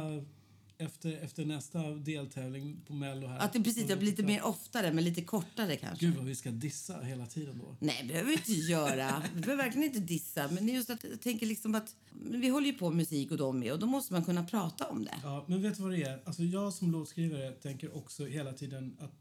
Efter, 0.81 1.13
efter 1.13 1.45
nästa 1.45 1.91
deltävling 1.95 2.81
på 2.87 2.93
Mello 2.93 3.27
här. 3.27 3.39
Att 3.39 3.53
det 3.53 3.63
precis 3.63 3.89
det 3.89 3.97
blir 3.97 4.11
lite 4.11 4.23
mer 4.23 4.45
oftare, 4.45 4.93
men 4.93 5.05
lite 5.05 5.23
kortare 5.23 5.77
kanske. 5.77 6.07
Gud 6.07 6.17
vad 6.17 6.25
vi 6.25 6.35
ska 6.35 6.51
dissa 6.51 7.01
hela 7.01 7.27
tiden 7.27 7.59
då. 7.59 7.77
Nej, 7.81 7.99
det 8.03 8.09
behöver 8.09 8.29
vi 8.29 8.35
inte 8.35 8.53
göra. 8.53 9.23
Vi 9.35 9.41
behöver 9.41 9.65
verkligen 9.65 9.89
inte 9.89 10.01
dissa. 10.01 10.51
Men 10.51 10.69
just 10.69 10.91
att 10.91 11.05
jag 11.05 11.21
tänker 11.21 11.47
liksom 11.47 11.75
att 11.75 11.97
vi 12.13 12.49
håller 12.49 12.67
ju 12.67 12.73
på 12.73 12.89
med 12.89 12.97
musik 12.97 13.31
och 13.31 13.37
de 13.37 13.59
med 13.59 13.73
och 13.73 13.79
då 13.79 13.87
måste 13.87 14.13
man 14.13 14.25
kunna 14.25 14.45
prata 14.45 14.89
om 14.89 15.05
det. 15.05 15.15
Ja, 15.23 15.45
men 15.49 15.63
vet 15.63 15.77
du 15.77 15.83
vad 15.83 15.93
det 15.93 16.03
är? 16.03 16.23
Alltså 16.25 16.43
jag 16.43 16.73
som 16.73 16.93
låtskrivare 16.93 17.53
tänker 17.53 17.97
också 17.97 18.27
hela 18.27 18.53
tiden 18.53 18.97
att 19.01 19.13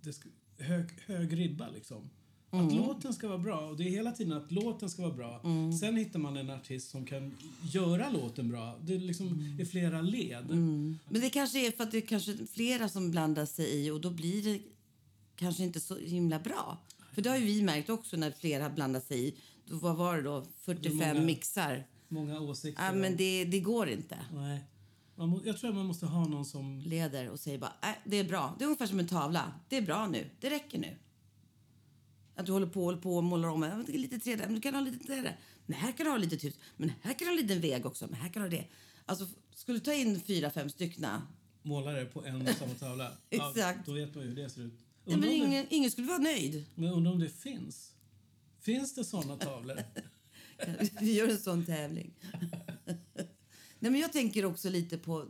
det 0.00 0.12
ska, 0.12 0.28
hög, 0.58 0.86
hög 1.06 1.38
ribba 1.38 1.68
liksom. 1.68 2.10
Att 2.54 2.72
låten 2.74 3.12
ska 3.14 3.28
vara 3.28 3.38
bra. 3.38 3.60
Och 3.60 3.76
det 3.76 3.84
är 3.84 3.90
hela 3.90 4.12
tiden 4.12 4.32
att 4.32 4.52
låten 4.52 4.90
ska 4.90 5.02
vara 5.02 5.14
bra. 5.14 5.40
Sen 5.80 5.96
hittar 5.96 6.18
man 6.18 6.36
en 6.36 6.50
artist 6.50 6.90
som 6.90 7.06
kan 7.06 7.34
göra 7.72 8.10
låten 8.10 8.48
bra. 8.48 8.78
Det 8.82 8.94
är 8.94 8.98
liksom 8.98 9.56
i 9.60 9.64
flera 9.64 10.00
led. 10.00 10.44
Men 10.50 11.20
det 11.20 11.30
kanske 11.30 11.66
är 11.66 11.70
för 11.70 11.84
att 11.84 11.90
det 11.90 11.96
är 11.98 12.06
kanske 12.06 12.46
flera 12.52 12.88
som 12.88 13.10
blandar 13.10 13.46
sig 13.46 13.86
i 13.86 13.90
och 13.90 14.00
då 14.00 14.10
blir 14.10 14.42
det 14.42 14.60
kanske 15.36 15.62
inte 15.62 15.80
så 15.80 15.96
himla 15.96 16.38
bra. 16.38 16.78
För 17.14 17.22
det 17.22 17.30
har 17.30 17.38
vi 17.38 17.62
märkt 17.62 17.90
också 17.90 18.16
när 18.16 18.30
flera 18.30 18.70
blandar 18.70 19.00
sig 19.00 19.28
i. 19.28 19.34
Då 19.64 19.76
vad 19.76 19.96
var 19.96 20.16
det 20.16 20.22
då, 20.22 20.44
45 20.60 20.98
många- 20.98 21.26
mixar. 21.26 21.86
Många 22.08 22.40
åsikter. 22.40 22.84
Ja, 22.84 22.92
men 22.92 23.16
det, 23.16 23.44
det 23.44 23.60
går 23.60 23.88
inte. 23.88 24.18
Nej. 24.34 24.60
Må, 25.16 25.40
jag 25.44 25.58
tror 25.58 25.70
att 25.70 25.76
man 25.76 25.86
måste 25.86 26.06
ha 26.06 26.28
någon 26.28 26.44
som... 26.44 26.80
Leder 26.80 27.28
och 27.28 27.40
säger 27.40 27.58
bara, 27.58 27.72
äh, 27.82 27.88
det 28.04 28.16
är 28.16 28.24
bra. 28.24 28.54
Det 28.58 28.64
är 28.64 28.66
ungefär 28.66 28.86
som 28.86 28.98
en 28.98 29.08
tavla. 29.08 29.52
Det 29.68 29.76
är 29.76 29.82
bra 29.82 30.06
nu. 30.06 30.26
Det 30.40 30.50
räcker 30.50 30.78
nu. 30.78 30.96
Att 32.34 32.46
du 32.46 32.52
håller 32.52 32.66
på, 32.66 32.84
håller 32.84 32.98
på 32.98 33.16
och 33.16 33.24
målar 33.24 33.48
om. 33.48 33.62
Ja, 33.62 33.82
det 33.86 33.94
är 33.94 33.98
Lite 33.98 34.18
träd, 34.18 34.38
men 34.38 34.54
du 34.54 34.60
kan 34.60 34.74
ha 34.74 34.80
lite 34.80 35.06
träd. 35.06 35.34
Men 35.66 35.78
här 35.78 35.92
kan 35.92 36.04
du 36.06 36.10
ha 36.10 36.18
lite 36.18 36.46
hus. 36.46 36.54
Men 36.76 36.92
här 37.02 37.12
kan 37.12 37.18
du 37.18 37.24
ha 37.24 37.32
en 37.32 37.46
liten 37.46 37.60
väg 37.60 37.86
också. 37.86 38.06
Men 38.06 38.14
här 38.20 38.28
kan 38.28 38.42
du 38.42 38.48
ha 38.48 38.56
det. 38.56 38.66
Alltså, 39.06 39.26
skulle 39.54 39.78
du 39.78 39.84
ta 39.84 39.92
in 39.94 40.20
fyra, 40.20 40.50
fem 40.50 40.70
styckna. 40.70 41.22
målare 41.62 42.04
på 42.04 42.24
en 42.24 42.48
och 42.48 42.54
samma 42.54 42.74
tavla. 42.74 43.12
Exakt. 43.30 43.86
då 43.86 43.92
vet 43.92 44.14
man 44.14 44.24
ju 44.24 44.30
hur 44.30 44.36
det 44.36 44.50
ser 44.50 44.62
ut. 44.62 44.72
Ja, 45.04 45.10
men 45.10 45.14
Undrar 45.14 45.28
om, 45.28 45.34
ingen, 45.34 45.66
ingen 45.70 45.90
skulle 45.90 46.06
vara 46.06 46.18
nöjd. 46.18 46.52
det, 46.52 46.64
men 46.74 46.92
undrar 46.92 47.12
om 47.12 47.18
det 47.18 47.28
finns? 47.28 47.92
Finns 48.60 48.94
det 48.94 49.04
såna 49.04 49.36
tavlor? 49.36 49.78
Vi 51.00 51.14
gör 51.14 51.28
en 51.28 51.38
sån 51.38 51.64
tävling. 51.66 52.14
Nej, 53.78 53.90
men 53.90 54.00
jag 54.00 54.12
tänker 54.12 54.44
också 54.44 54.70
lite 54.70 54.98
på, 54.98 55.26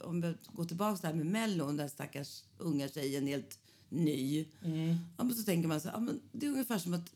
om 0.00 0.20
vi 0.20 0.34
går 0.52 0.64
tillbaka 0.64 0.96
till 0.96 1.02
det 1.02 1.08
här 1.08 1.14
med 1.14 1.26
Mello, 1.26 1.66
den 1.66 1.76
där 1.76 1.88
stackars 1.88 2.44
unga 2.58 2.88
tjejen, 2.88 3.26
helt 3.26 3.58
ny. 3.88 4.46
Ja, 5.16 5.24
men 5.24 5.34
så 5.34 5.42
tänker 5.42 5.68
man 5.68 5.80
så, 5.80 5.88
ja, 5.88 6.00
men 6.00 6.20
det 6.32 6.46
är 6.46 6.50
ungefär 6.50 6.78
som 6.78 6.94
att 6.94 7.12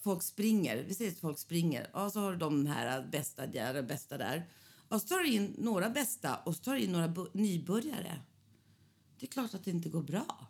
folk 0.00 0.22
springer. 0.22 0.84
Vi 0.88 0.94
säger 0.94 1.10
att 1.10 1.18
folk 1.18 1.38
springer. 1.38 1.90
Ja, 1.92 2.10
så 2.10 2.20
har 2.20 2.32
du 2.32 2.38
de 2.38 2.66
här 2.66 3.06
bästa 3.12 3.46
där 3.46 3.74
och 3.78 3.84
bästa 3.84 4.18
där. 4.18 4.46
Och 4.88 5.00
så 5.00 5.08
tar 5.08 5.18
du 5.18 5.28
in 5.32 5.54
några 5.58 5.90
bästa 5.90 6.36
och 6.36 6.56
så 6.56 6.62
tar 6.62 6.74
du 6.74 6.80
in 6.80 6.92
några 6.92 7.14
nybörjare. 7.32 8.20
Det 9.18 9.26
är 9.26 9.30
klart 9.30 9.54
att 9.54 9.64
det 9.64 9.70
inte 9.70 9.88
går 9.88 10.02
bra. 10.02 10.46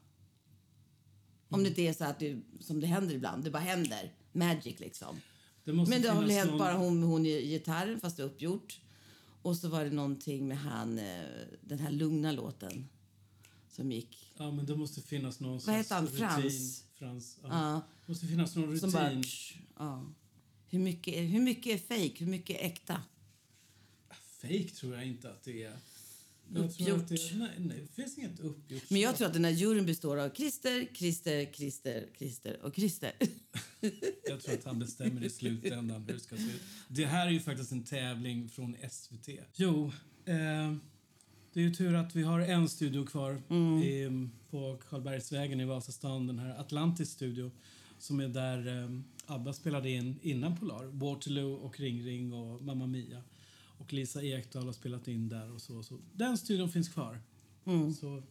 Om 1.49 1.63
det 1.63 1.69
inte 1.69 1.83
är 1.83 1.93
så 1.93 2.05
att 2.05 2.19
du, 2.19 2.43
som 2.61 2.81
det 2.81 2.87
händer 2.87 3.15
ibland, 3.15 3.45
det 3.45 3.51
bara 3.51 3.63
händer. 3.63 4.13
Magic 4.33 4.81
liksom. 4.81 5.17
Det 5.65 5.73
Men 5.73 6.03
det 6.03 6.09
har 6.09 6.21
väl 6.21 6.31
hänt 6.31 6.51
någon- 6.51 6.59
bara 6.59 6.75
hon, 6.75 7.03
hon 7.03 7.27
i 7.27 7.43
gitarren, 7.47 8.01
fast 8.01 8.17
det 8.17 8.23
är 8.23 8.27
uppgjort. 8.27 8.81
Och 9.43 9.57
så 9.57 9.69
var 9.69 9.85
det 9.85 9.91
någonting 9.91 10.49
med 10.49 10.59
han, 10.59 10.99
eh, 10.99 11.25
den 11.61 11.79
här 11.79 11.91
lugna 11.91 12.33
låten 12.33 12.89
som 13.79 13.93
gick. 13.93 14.33
Ja, 14.37 14.51
men 14.51 14.67
det 14.67 14.77
måste 14.77 15.01
finnas 15.03 15.41
någon 15.41 15.61
Vad 15.67 15.77
heter 15.77 15.95
han? 15.95 16.05
rutin. 16.07 16.19
Frans? 16.19 16.85
Frans. 16.95 17.39
Ja. 17.43 17.49
Ja. 17.51 17.83
Det 18.07 18.13
måste 18.13 18.27
finnas 18.27 18.57
någon 18.57 18.65
rutin. 18.67 18.81
Som 18.81 18.91
bara... 18.91 19.23
Ja. 19.79 20.07
Hur, 20.71 20.79
mycket, 20.79 21.15
är- 21.15 21.23
hur 21.25 21.41
mycket 21.41 21.67
är 21.75 21.97
fake? 21.97 22.25
Hur 22.25 22.31
mycket 22.31 22.61
är 22.61 22.65
äkta? 22.67 23.03
Fake 24.41 24.69
tror 24.69 24.95
jag 24.95 25.07
inte 25.07 25.31
att 25.31 25.45
det 25.45 25.63
är. 25.63 25.77
Jag 26.55 26.65
Uppgjort. 26.65 27.09
det, 27.09 27.35
nej, 27.37 27.51
nej, 27.59 27.81
det 27.81 28.03
finns 28.03 28.19
inget 28.19 28.41
uppgjort. 28.41 28.91
Men 28.91 29.01
jag 29.01 29.17
tror 29.17 29.27
att 29.27 29.33
den 29.33 29.45
här 29.45 29.51
juryn 29.53 29.87
består 29.87 30.17
av 30.17 30.31
Christer, 30.35 30.89
Christer, 30.95 31.53
Christer, 31.53 32.07
Christer 32.19 32.59
och 32.63 32.75
Christer. 32.75 33.13
Jag 34.29 34.41
tror 34.43 34.55
att 34.55 34.65
han 34.65 34.79
bestämmer 34.79 35.25
i 35.25 35.31
slutändan 35.31 36.05
hur 36.07 36.15
det 36.15 36.21
ska 36.21 36.37
se 36.37 36.43
ut. 36.43 36.63
Det 36.89 37.07
här 37.07 37.27
är 37.27 37.31
ju 37.31 37.41
faktiskt 37.41 37.73
en 37.73 37.85
tävling 37.85 38.49
från 38.49 38.77
SVT. 38.91 39.29
Jo, 39.55 39.93
eh, 40.25 40.75
det 41.59 41.63
är 41.63 41.67
ju 41.67 41.75
tur 41.75 41.95
att 41.95 42.17
vi 42.17 42.23
har 42.23 42.41
en 42.41 42.69
studio 42.69 43.07
kvar 43.07 43.43
Mm. 43.49 43.83
i, 43.83 44.29
på 44.51 44.79
Karlbergsvägen 44.91 45.61
i 45.61 45.65
Vasastan, 45.65 46.27
den 46.27 46.39
här 46.39 46.61
Atlantis 46.61 47.11
studio 47.11 47.51
som 47.99 48.21
är 48.21 48.29
där 48.29 48.83
eh, 48.83 48.91
ABBA 49.27 49.53
spelade 49.53 49.91
in 49.91 50.19
innan 50.23 50.57
Polar. 50.57 50.85
Waterloo 50.85 51.55
och 51.55 51.81
Ring 51.81 52.03
Ring 52.05 52.33
och 52.33 52.63
Mamma 52.63 52.87
Mia. 52.87 53.23
Och 53.79 53.93
Lisa 53.93 54.23
Ekdahl 54.23 54.67
har 54.67 54.73
spelat 54.73 55.09
in 55.09 55.29
där 55.29 55.53
och 55.55 55.61
så. 55.61 55.83
så. 55.83 55.99
Den 56.13 56.39
studion 56.39 56.69
finns 56.69 56.89
kvar. 56.89 57.21
Så 58.01 58.23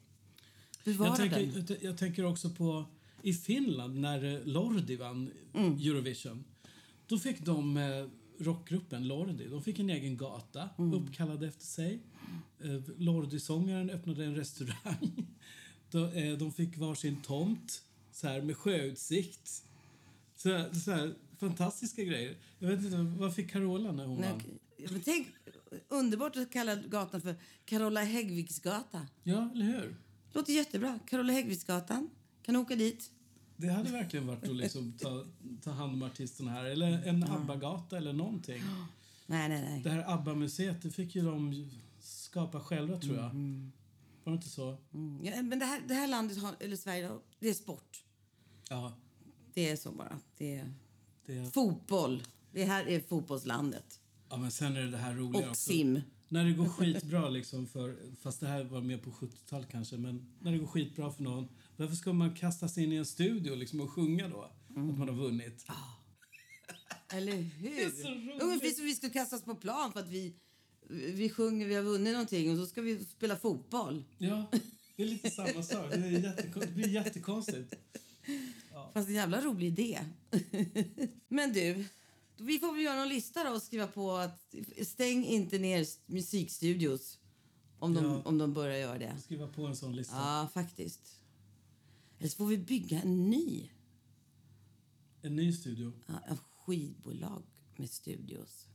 Bevara 0.86 1.08
jag, 1.08 1.18
tänker, 1.18 1.74
jag, 1.74 1.84
jag 1.84 1.98
tänker 1.98 2.26
också 2.26 2.50
på 2.50 2.86
i 3.22 3.34
Finland 3.34 4.00
när 4.00 4.46
Lordi 4.46 4.96
vann 4.96 5.32
Mm. 5.54 5.74
Eurovision. 5.74 6.44
Då 7.08 7.18
fick 7.20 7.40
de, 7.46 7.78
eh, 7.78 8.06
rockgruppen 8.40 9.08
Lordi, 9.08 9.48
de 9.48 9.64
fick 9.64 9.80
en 9.80 9.90
egen 9.90 10.18
gata 10.18 10.70
Mm. 10.78 10.94
uppkallad 10.94 11.44
efter 11.44 11.66
sig. 11.66 12.00
Eh, 12.64 12.82
Lordi-sångaren 12.98 13.90
öppnade 13.90 14.26
en 14.26 14.36
restaurang. 14.36 15.28
de, 15.92 16.04
eh, 16.12 16.38
de 16.38 16.52
fick 16.52 16.78
varsin 16.78 17.22
tomt 17.22 17.82
så 18.12 18.28
här, 18.28 18.42
med 18.42 18.58
sjöutsikt. 18.58 19.64
Så, 20.36 20.66
så 20.86 20.92
här, 20.92 21.14
fantastiska 21.40 22.04
grejer. 22.04 22.36
Jag 22.60 22.68
vet 22.70 22.80
inte, 22.86 22.98
vad 22.98 23.36
fick 23.36 23.50
Carola 23.52 23.92
när 23.92 24.06
hon 24.06 24.20
Nej, 24.22 24.32
vann? 24.32 25.02
tänk, 25.06 25.28
underbart 25.90 26.36
att 26.36 26.52
kalla 26.52 26.76
gatan 26.76 27.22
för 27.22 27.36
Carola 27.66 28.02
Häggviks 28.04 28.60
gata. 28.60 29.08
Ja, 29.24 29.50
eller 29.54 29.66
hur? 29.66 29.96
Låter 30.34 30.54
jättebra. 30.54 31.00
Carola 31.08 31.34
Häggviksgatan. 31.34 32.10
Kan 32.42 32.54
du 32.54 32.60
åka 32.62 32.76
dit? 32.76 33.12
Det 33.58 33.68
hade 33.68 33.92
verkligen 33.92 34.28
varit 34.28 34.44
att 34.44 34.56
liksom 34.56 34.92
ta, 34.92 35.26
ta 35.64 35.72
hand 35.72 35.94
om 35.94 36.04
artisterna 36.04 36.52
här. 36.52 36.66
Eller 36.66 37.08
en 37.08 37.24
ABBA-gata 37.24 37.98
eller 37.98 38.14
någonting. 38.14 38.64
Nej, 39.26 39.50
nej, 39.50 39.62
nej. 39.62 39.82
Det 39.84 39.90
här 39.90 40.14
ABBA-museet, 40.14 40.82
det 40.82 40.92
fick 40.92 41.16
ju 41.16 41.22
de 41.22 41.70
skapa 42.00 42.60
själva 42.60 43.00
tror 43.00 43.16
jag. 43.16 43.24
Var 44.24 44.32
det 44.32 44.36
inte 44.36 44.50
så? 44.50 44.78
Mm. 44.94 45.26
Ja, 45.26 45.42
men 45.42 45.60
det 45.60 45.66
här, 45.66 45.82
det 45.88 45.94
här 45.94 46.08
landet, 46.08 46.38
har, 46.38 46.56
eller 46.60 46.76
Sverige, 46.76 47.12
det 47.40 47.50
är 47.50 47.54
sport. 47.54 48.04
Ja. 48.70 48.94
Det 49.54 49.70
är 49.70 49.76
så 49.76 49.92
bara. 49.92 50.20
Det 50.38 50.56
är 50.56 50.74
Det, 51.26 51.54
fotboll. 51.54 52.24
Det 52.52 52.66
här 52.66 52.86
är 52.88 53.00
fotbollslandet. 53.00 54.00
ja, 54.30 54.38
men 54.38 54.52
sen 54.52 54.76
är 54.78 54.82
det 54.82 54.92
det 54.92 54.98
här 54.98 55.14
roliga 55.16 55.44
Och 55.44 55.50
också. 55.50 55.70
sim. 55.72 56.02
När 56.30 56.46
det 56.46 56.52
går 56.52 56.66
skitbra, 56.70 57.30
liksom 57.30 57.68
för, 57.68 57.96
fast 58.22 58.40
det 58.40 58.48
här 58.48 58.64
var 58.64 58.82
mer 58.82 58.98
på 58.98 59.10
70-talet 59.10 59.68
kanske, 59.72 59.98
men 59.98 60.34
när 60.40 60.52
det 60.52 60.58
går 60.58 60.68
skitbra 60.68 61.12
för 61.12 61.24
någon, 61.24 61.48
varför 61.78 61.96
ska 61.96 62.14
man 62.14 62.36
kasta 62.36 62.68
sig 62.68 62.84
in 62.84 62.92
i 62.94 62.96
en 62.96 63.06
studio 63.06 63.56
liksom 63.56 63.82
och 63.82 63.92
sjunga 63.92 64.28
då? 64.30 64.42
Att 64.42 64.76
man 64.76 65.10
har 65.10 65.16
vunnit? 65.16 65.66
Eller 67.14 67.36
hur? 67.36 67.80
är 67.80 67.90
så 67.90 68.08
roligt. 68.10 68.42
Ungefär 68.42 68.70
som 68.70 68.86
vi 68.86 68.96
skulle 68.96 69.14
kastas 69.14 69.42
på 69.44 69.56
plan 69.56 69.94
för 69.94 70.00
att 70.00 70.10
vi, 70.10 70.34
vi 70.90 71.30
sjunger, 71.30 71.68
vi 71.68 71.76
har 71.76 71.84
vunnit 71.84 72.14
någonting 72.14 72.52
och 72.52 72.58
så 72.58 72.66
ska 72.66 72.82
vi 72.82 73.06
spela 73.06 73.36
fotboll. 73.36 74.04
Ja, 74.18 74.52
det 74.96 75.04
är 75.04 75.08
lite 75.08 75.30
samma 75.30 75.64
sak. 75.64 75.86
Det, 75.92 75.96
är 75.98 76.12
jättekon- 76.12 76.60
det 76.60 76.72
blir 76.72 76.88
jättekonstigt. 76.90 77.74
Fast 78.94 79.08
en 79.10 79.16
jävla 79.16 79.42
rolig 79.42 79.68
idé. 79.68 80.00
Men 81.28 81.54
du, 81.54 81.86
vi 82.38 82.60
får 82.60 82.74
väl 82.74 82.84
göra 82.84 82.96
någon 82.96 83.10
lista 83.10 83.44
då 83.44 83.50
och 83.56 83.62
skriva 83.62 83.88
på 83.88 84.12
att 84.12 84.56
stäng 84.84 85.26
inte 85.26 85.60
ner 85.60 85.86
musikstudios 86.06 87.18
om 87.80 87.94
de, 87.94 88.06
Ja. 88.06 88.22
om 88.26 88.38
de 88.38 88.54
börjar 88.54 88.78
göra 88.78 88.98
det. 88.98 89.14
Skriva 89.24 89.48
på 89.48 89.66
en 89.66 89.76
sån 89.76 89.96
lista. 89.96 90.16
Ja, 90.16 90.50
faktiskt. 90.54 91.02
Eller 92.18 92.30
så 92.30 92.36
får 92.36 92.48
vi 92.48 92.58
bygga 92.58 93.02
en 93.02 93.30
ny. 93.30 93.70
En 95.22 95.36
ny 95.36 95.54
studio. 95.54 95.94
Ja, 96.06 96.14
en 96.28 96.38
skivbolag 96.38 97.44
med 97.76 97.90
studios. 97.90 98.68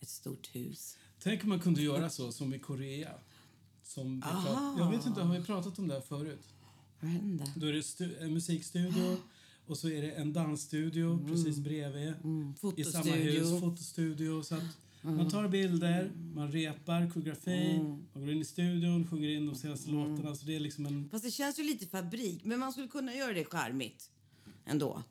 Ett 0.00 0.08
stort 0.08 0.46
hus. 0.54 0.96
Tänk 1.18 1.42
om 1.42 1.48
man 1.48 1.60
kunde 1.60 1.82
göra 1.82 2.10
så 2.10 2.32
som 2.32 2.54
i 2.54 2.58
Korea. 2.58 3.14
Som 3.82 4.20
prat, 4.20 4.78
jag 4.78 4.90
vet 4.90 5.06
inte, 5.06 5.22
har 5.22 5.38
vi 5.38 5.44
pratat 5.44 5.78
om 5.78 5.88
det 5.88 5.94
här 5.94 6.00
förut? 6.00 6.54
Vad 7.00 7.10
hände? 7.10 7.52
Då 7.56 7.66
är 7.66 7.72
det 7.72 7.82
stu, 7.82 8.16
en 8.20 8.34
musikstudio 8.34 9.16
och 9.66 9.78
så 9.78 9.88
är 9.88 10.02
det 10.02 10.10
en 10.10 10.32
dansstudio 10.32 11.26
precis 11.28 11.58
bredvid. 11.58 12.14
I 12.76 12.84
samma 12.84 13.12
hus, 13.12 13.36
Fotostudio. 13.38 13.60
fotostudio. 13.60 14.42
Så 14.42 14.54
att 14.54 14.78
Man 15.06 15.28
tar 15.30 15.48
bilder, 15.48 16.12
man 16.34 16.52
repar 16.52 17.10
koreografi, 17.10 17.78
man 18.12 18.22
går 18.22 18.30
in 18.30 18.40
i 18.40 18.44
studion, 18.44 19.06
sjunger 19.06 19.28
in 19.28 19.46
de 19.46 19.54
senaste 19.54 19.90
låtarna. 19.90 20.34
Så 20.34 20.46
det 20.46 20.56
är 20.56 20.60
liksom 20.60 20.86
en... 20.86 21.08
Fast 21.10 21.24
det 21.24 21.30
känns 21.30 21.58
ju 21.58 21.62
lite 21.62 21.86
fabrik. 21.86 22.44
Men 22.44 22.60
man 22.60 22.72
skulle 22.72 22.88
kunna 22.88 23.14
göra 23.14 23.32
det 23.32 23.44
charmigt 23.44 24.10
ändå. 24.64 25.02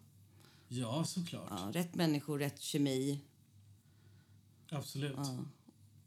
Ja, 0.68 1.04
såklart. 1.04 1.48
Ja, 1.50 1.72
rätt 1.74 1.96
människor, 1.96 2.40
rätt 2.40 2.62
kemi. 2.62 3.22
Absolut. 4.70 5.14
Ja, 5.16 5.46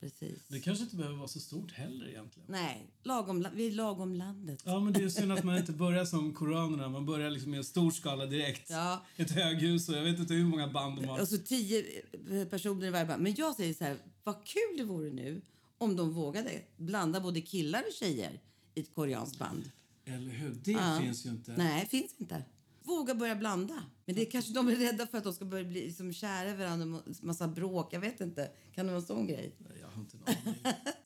precis. 0.00 0.38
Det 0.48 0.60
kanske 0.60 0.84
inte 0.84 0.96
behöver 0.96 1.16
vara 1.16 1.28
så 1.28 1.40
stort 1.40 1.72
heller 1.72 2.08
egentligen. 2.08 2.46
Nej, 2.50 2.86
lagom, 3.02 3.42
la- 3.42 3.50
vi 3.54 3.66
är 3.66 3.70
lagom 3.72 4.14
landet. 4.14 4.62
Ja, 4.64 4.80
men 4.80 4.92
det 4.92 5.02
är 5.04 5.08
synd 5.08 5.32
att 5.32 5.44
man 5.44 5.56
inte 5.56 5.72
börjar 5.72 6.04
som 6.04 6.34
koreanerna. 6.34 6.88
Man 6.88 7.06
börjar 7.06 7.30
liksom 7.30 7.54
i 7.54 7.56
en 7.56 7.64
stor 7.64 7.90
skala 7.90 8.26
direkt. 8.26 8.70
Ja. 8.70 9.04
Ett 9.16 9.30
höghus 9.30 9.88
och 9.88 9.94
jag 9.96 10.02
vet 10.02 10.18
inte 10.18 10.34
hur 10.34 10.44
många 10.44 10.68
band 10.68 10.96
de 11.02 11.08
har. 11.08 11.20
Och 11.20 11.28
så 11.28 11.38
tio 11.38 11.84
eh, 12.30 12.44
personer 12.48 12.86
i 12.86 12.90
varje 12.90 13.06
band. 13.06 13.22
Men 13.22 13.34
jag 13.38 13.54
säger 13.54 13.74
så 13.74 13.84
här, 13.84 13.96
vad 14.24 14.44
kul 14.44 14.76
det 14.76 14.84
vore 14.84 15.10
nu 15.10 15.40
om 15.78 15.96
de 15.96 16.12
vågade 16.14 16.50
blanda 16.76 17.20
både 17.20 17.40
killar 17.40 17.82
och 17.88 17.92
tjejer 17.94 18.40
i 18.74 18.80
ett 18.80 18.94
koreanskt 18.94 19.38
band. 19.38 19.70
Eller 20.04 20.30
hur? 20.30 20.54
Det 20.64 20.72
Ja. 20.72 20.98
finns 21.02 21.26
ju 21.26 21.30
inte. 21.30 21.54
Nej, 21.56 21.86
finns 21.86 22.14
inte. 22.18 22.42
Våga 22.86 23.14
börja 23.14 23.36
blanda. 23.36 23.82
Men 24.04 24.14
det 24.14 24.26
är 24.26 24.30
kanske 24.30 24.52
de 24.52 24.68
är 24.68 24.76
rädda 24.76 25.06
för 25.06 25.18
att 25.18 25.24
de 25.24 25.32
ska 25.32 25.44
börja 25.44 25.64
bli 25.64 25.86
liksom 25.86 26.12
kära 26.12 26.50
i 26.50 26.56
varandra 26.56 26.98
och 26.98 27.24
massa 27.24 27.48
bråk. 27.48 27.92
Jag 27.92 28.00
vet 28.00 28.20
inte. 28.20 28.50
Kan 28.74 28.86
det 28.86 28.92
vara 28.92 29.00
en 29.00 29.06
sån 29.06 29.26
grej? 29.26 29.52
Jag 29.80 29.88
har 29.88 30.00
inte 30.00 30.16
en 30.16 30.36
aning. 30.36 30.54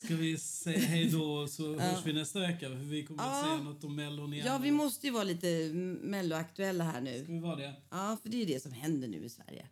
Ska 0.03 0.15
vi 0.15 0.37
säga 0.37 0.79
hej 0.79 1.09
då 1.09 1.47
så 1.47 1.79
hörs 1.79 2.05
vi 2.05 2.13
nästa 2.13 2.39
vecka? 2.39 2.69
För 2.69 2.75
vi 2.75 3.05
kommer 3.05 3.23
att 3.23 3.29
Ja. 3.29 3.43
säga 3.43 3.63
något 3.63 3.83
om 3.83 3.95
Mellon 3.95 4.33
igen. 4.33 4.45
Ja, 4.47 4.57
vi 4.57 4.71
måste 4.71 5.07
ju 5.07 5.13
vara 5.13 5.23
lite 5.23 5.47
melloaktuella 6.01 6.83
här 6.83 7.01
nu. 7.01 7.23
Ska 7.23 7.31
vi 7.33 7.39
vara 7.39 7.55
det? 7.55 7.73
Ja, 7.89 8.17
för 8.23 8.29
det 8.29 8.37
är 8.37 8.39
ju 8.39 8.53
det 8.53 8.59
som 8.63 8.71
händer 8.71 9.07
nu 9.07 9.17
i 9.25 9.29
Sverige. 9.29 9.67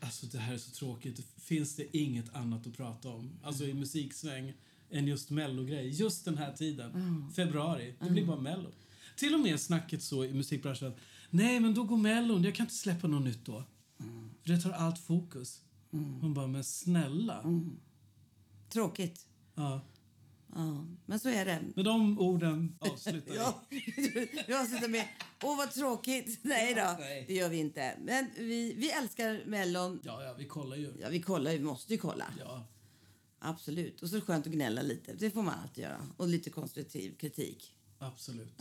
Alltså 0.00 0.26
det 0.26 0.38
här 0.38 0.54
är 0.54 0.58
så 0.58 0.70
tråkigt. 0.70 1.20
Finns 1.40 1.76
det 1.76 1.96
inget 1.96 2.34
annat 2.36 2.66
att 2.66 2.76
prata 2.76 3.08
om? 3.08 3.30
Alltså 3.42 3.64
i 3.64 3.74
musiksväng 3.74 4.52
än 4.90 5.06
just 5.06 5.30
mellogrej. 5.30 5.88
Just 5.88 6.24
den 6.24 6.38
här 6.38 6.52
tiden. 6.52 6.92
Februari. 7.36 7.94
Det 8.00 8.10
blir 8.10 8.24
bara 8.26 8.40
mello. 8.40 8.70
Till 9.16 9.34
och 9.34 9.40
med 9.40 9.60
snacket 9.60 10.02
så 10.02 10.24
i 10.24 10.32
musikbranschen 10.34 10.88
att 10.88 10.96
nej 11.30 11.60
men 11.60 11.74
då 11.74 11.84
går 11.84 11.96
mellon, 11.96 12.42
jag 12.42 12.54
kan 12.54 12.64
inte 12.66 12.74
släppa 12.74 13.08
något 13.08 13.22
nytt 13.22 13.44
då. 13.44 13.64
För 14.42 14.48
det 14.52 14.60
tar 14.60 14.70
allt 14.70 14.98
fokus. 14.98 15.60
Mm. 15.92 16.18
Man 16.20 16.34
bara, 16.34 16.46
men 16.46 16.64
snälla. 16.64 17.44
Tråkigt. 18.68 19.26
Ja. 19.54 19.80
Ja, 20.54 20.86
men 21.06 21.20
så 21.20 21.28
är 21.28 21.44
det. 21.44 21.62
Med 21.76 21.84
de 21.84 22.18
orden 22.18 22.76
avslutar. 22.78 23.34
Ja, 23.36 23.60
vi 24.46 24.54
avslutar 24.54 24.88
med 24.88 25.04
åh 25.42 25.56
vad 25.56 25.70
tråkigt. 25.72 26.38
Nej 26.42 26.74
då, 26.74 26.96
Nej. 26.98 27.24
det 27.28 27.34
gör 27.34 27.48
vi 27.48 27.56
inte. 27.56 27.96
Men 28.00 28.30
vi, 28.36 28.74
vi 28.74 28.90
älskar 28.90 29.42
Mellon. 29.46 30.00
Ja, 30.04 30.24
ja, 30.24 30.34
vi 30.38 30.44
kollar 30.44 30.76
ju. 30.76 30.92
Ja, 31.00 31.08
vi 31.08 31.22
kollar, 31.22 31.50
vi 31.52 31.60
måste 31.60 31.92
ju 31.92 31.98
kolla. 31.98 32.24
Ja, 32.38 32.66
Absolut. 33.38 34.02
Och 34.02 34.08
så 34.08 34.16
är 34.16 34.20
det 34.20 34.26
skönt 34.26 34.46
att 34.46 34.52
gnälla 34.52 34.82
lite. 34.82 35.12
Det 35.12 35.30
får 35.30 35.42
man 35.42 35.54
alltid 35.62 35.84
göra. 35.84 36.06
Och 36.16 36.28
lite 36.28 36.50
konstruktiv 36.50 37.16
kritik. 37.16 37.74
absolut. 37.98 38.60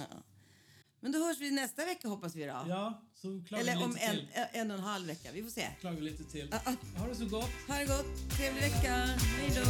Men 1.01 1.11
då 1.11 1.19
hörs 1.25 1.37
vi 1.39 1.51
nästa 1.51 1.85
vecka 1.85 2.07
hoppas 2.07 2.35
vi 2.35 2.45
då. 2.45 2.65
Ja, 2.67 3.01
så 3.15 3.43
klagar 3.47 3.61
Eller 3.63 3.75
vi 3.77 3.83
om 3.83 3.97
en, 3.99 4.15
till. 4.15 4.27
en 4.51 4.71
och 4.71 4.77
en 4.77 4.83
halv 4.83 5.07
vecka. 5.07 5.29
Vi 5.33 5.43
får 5.43 5.49
se. 5.49 5.67
Klagar 5.79 6.01
lite 6.01 6.23
till. 6.23 6.49
Ja, 6.51 6.73
Ha 6.97 7.07
det 7.07 7.15
så 7.15 7.25
gott. 7.25 7.49
Ha 7.67 7.75
det 7.75 7.85
gott. 7.85 8.37
Trevlig 8.37 8.61
vecka. 8.61 8.95
Hej 9.37 9.51
då. 9.55 9.61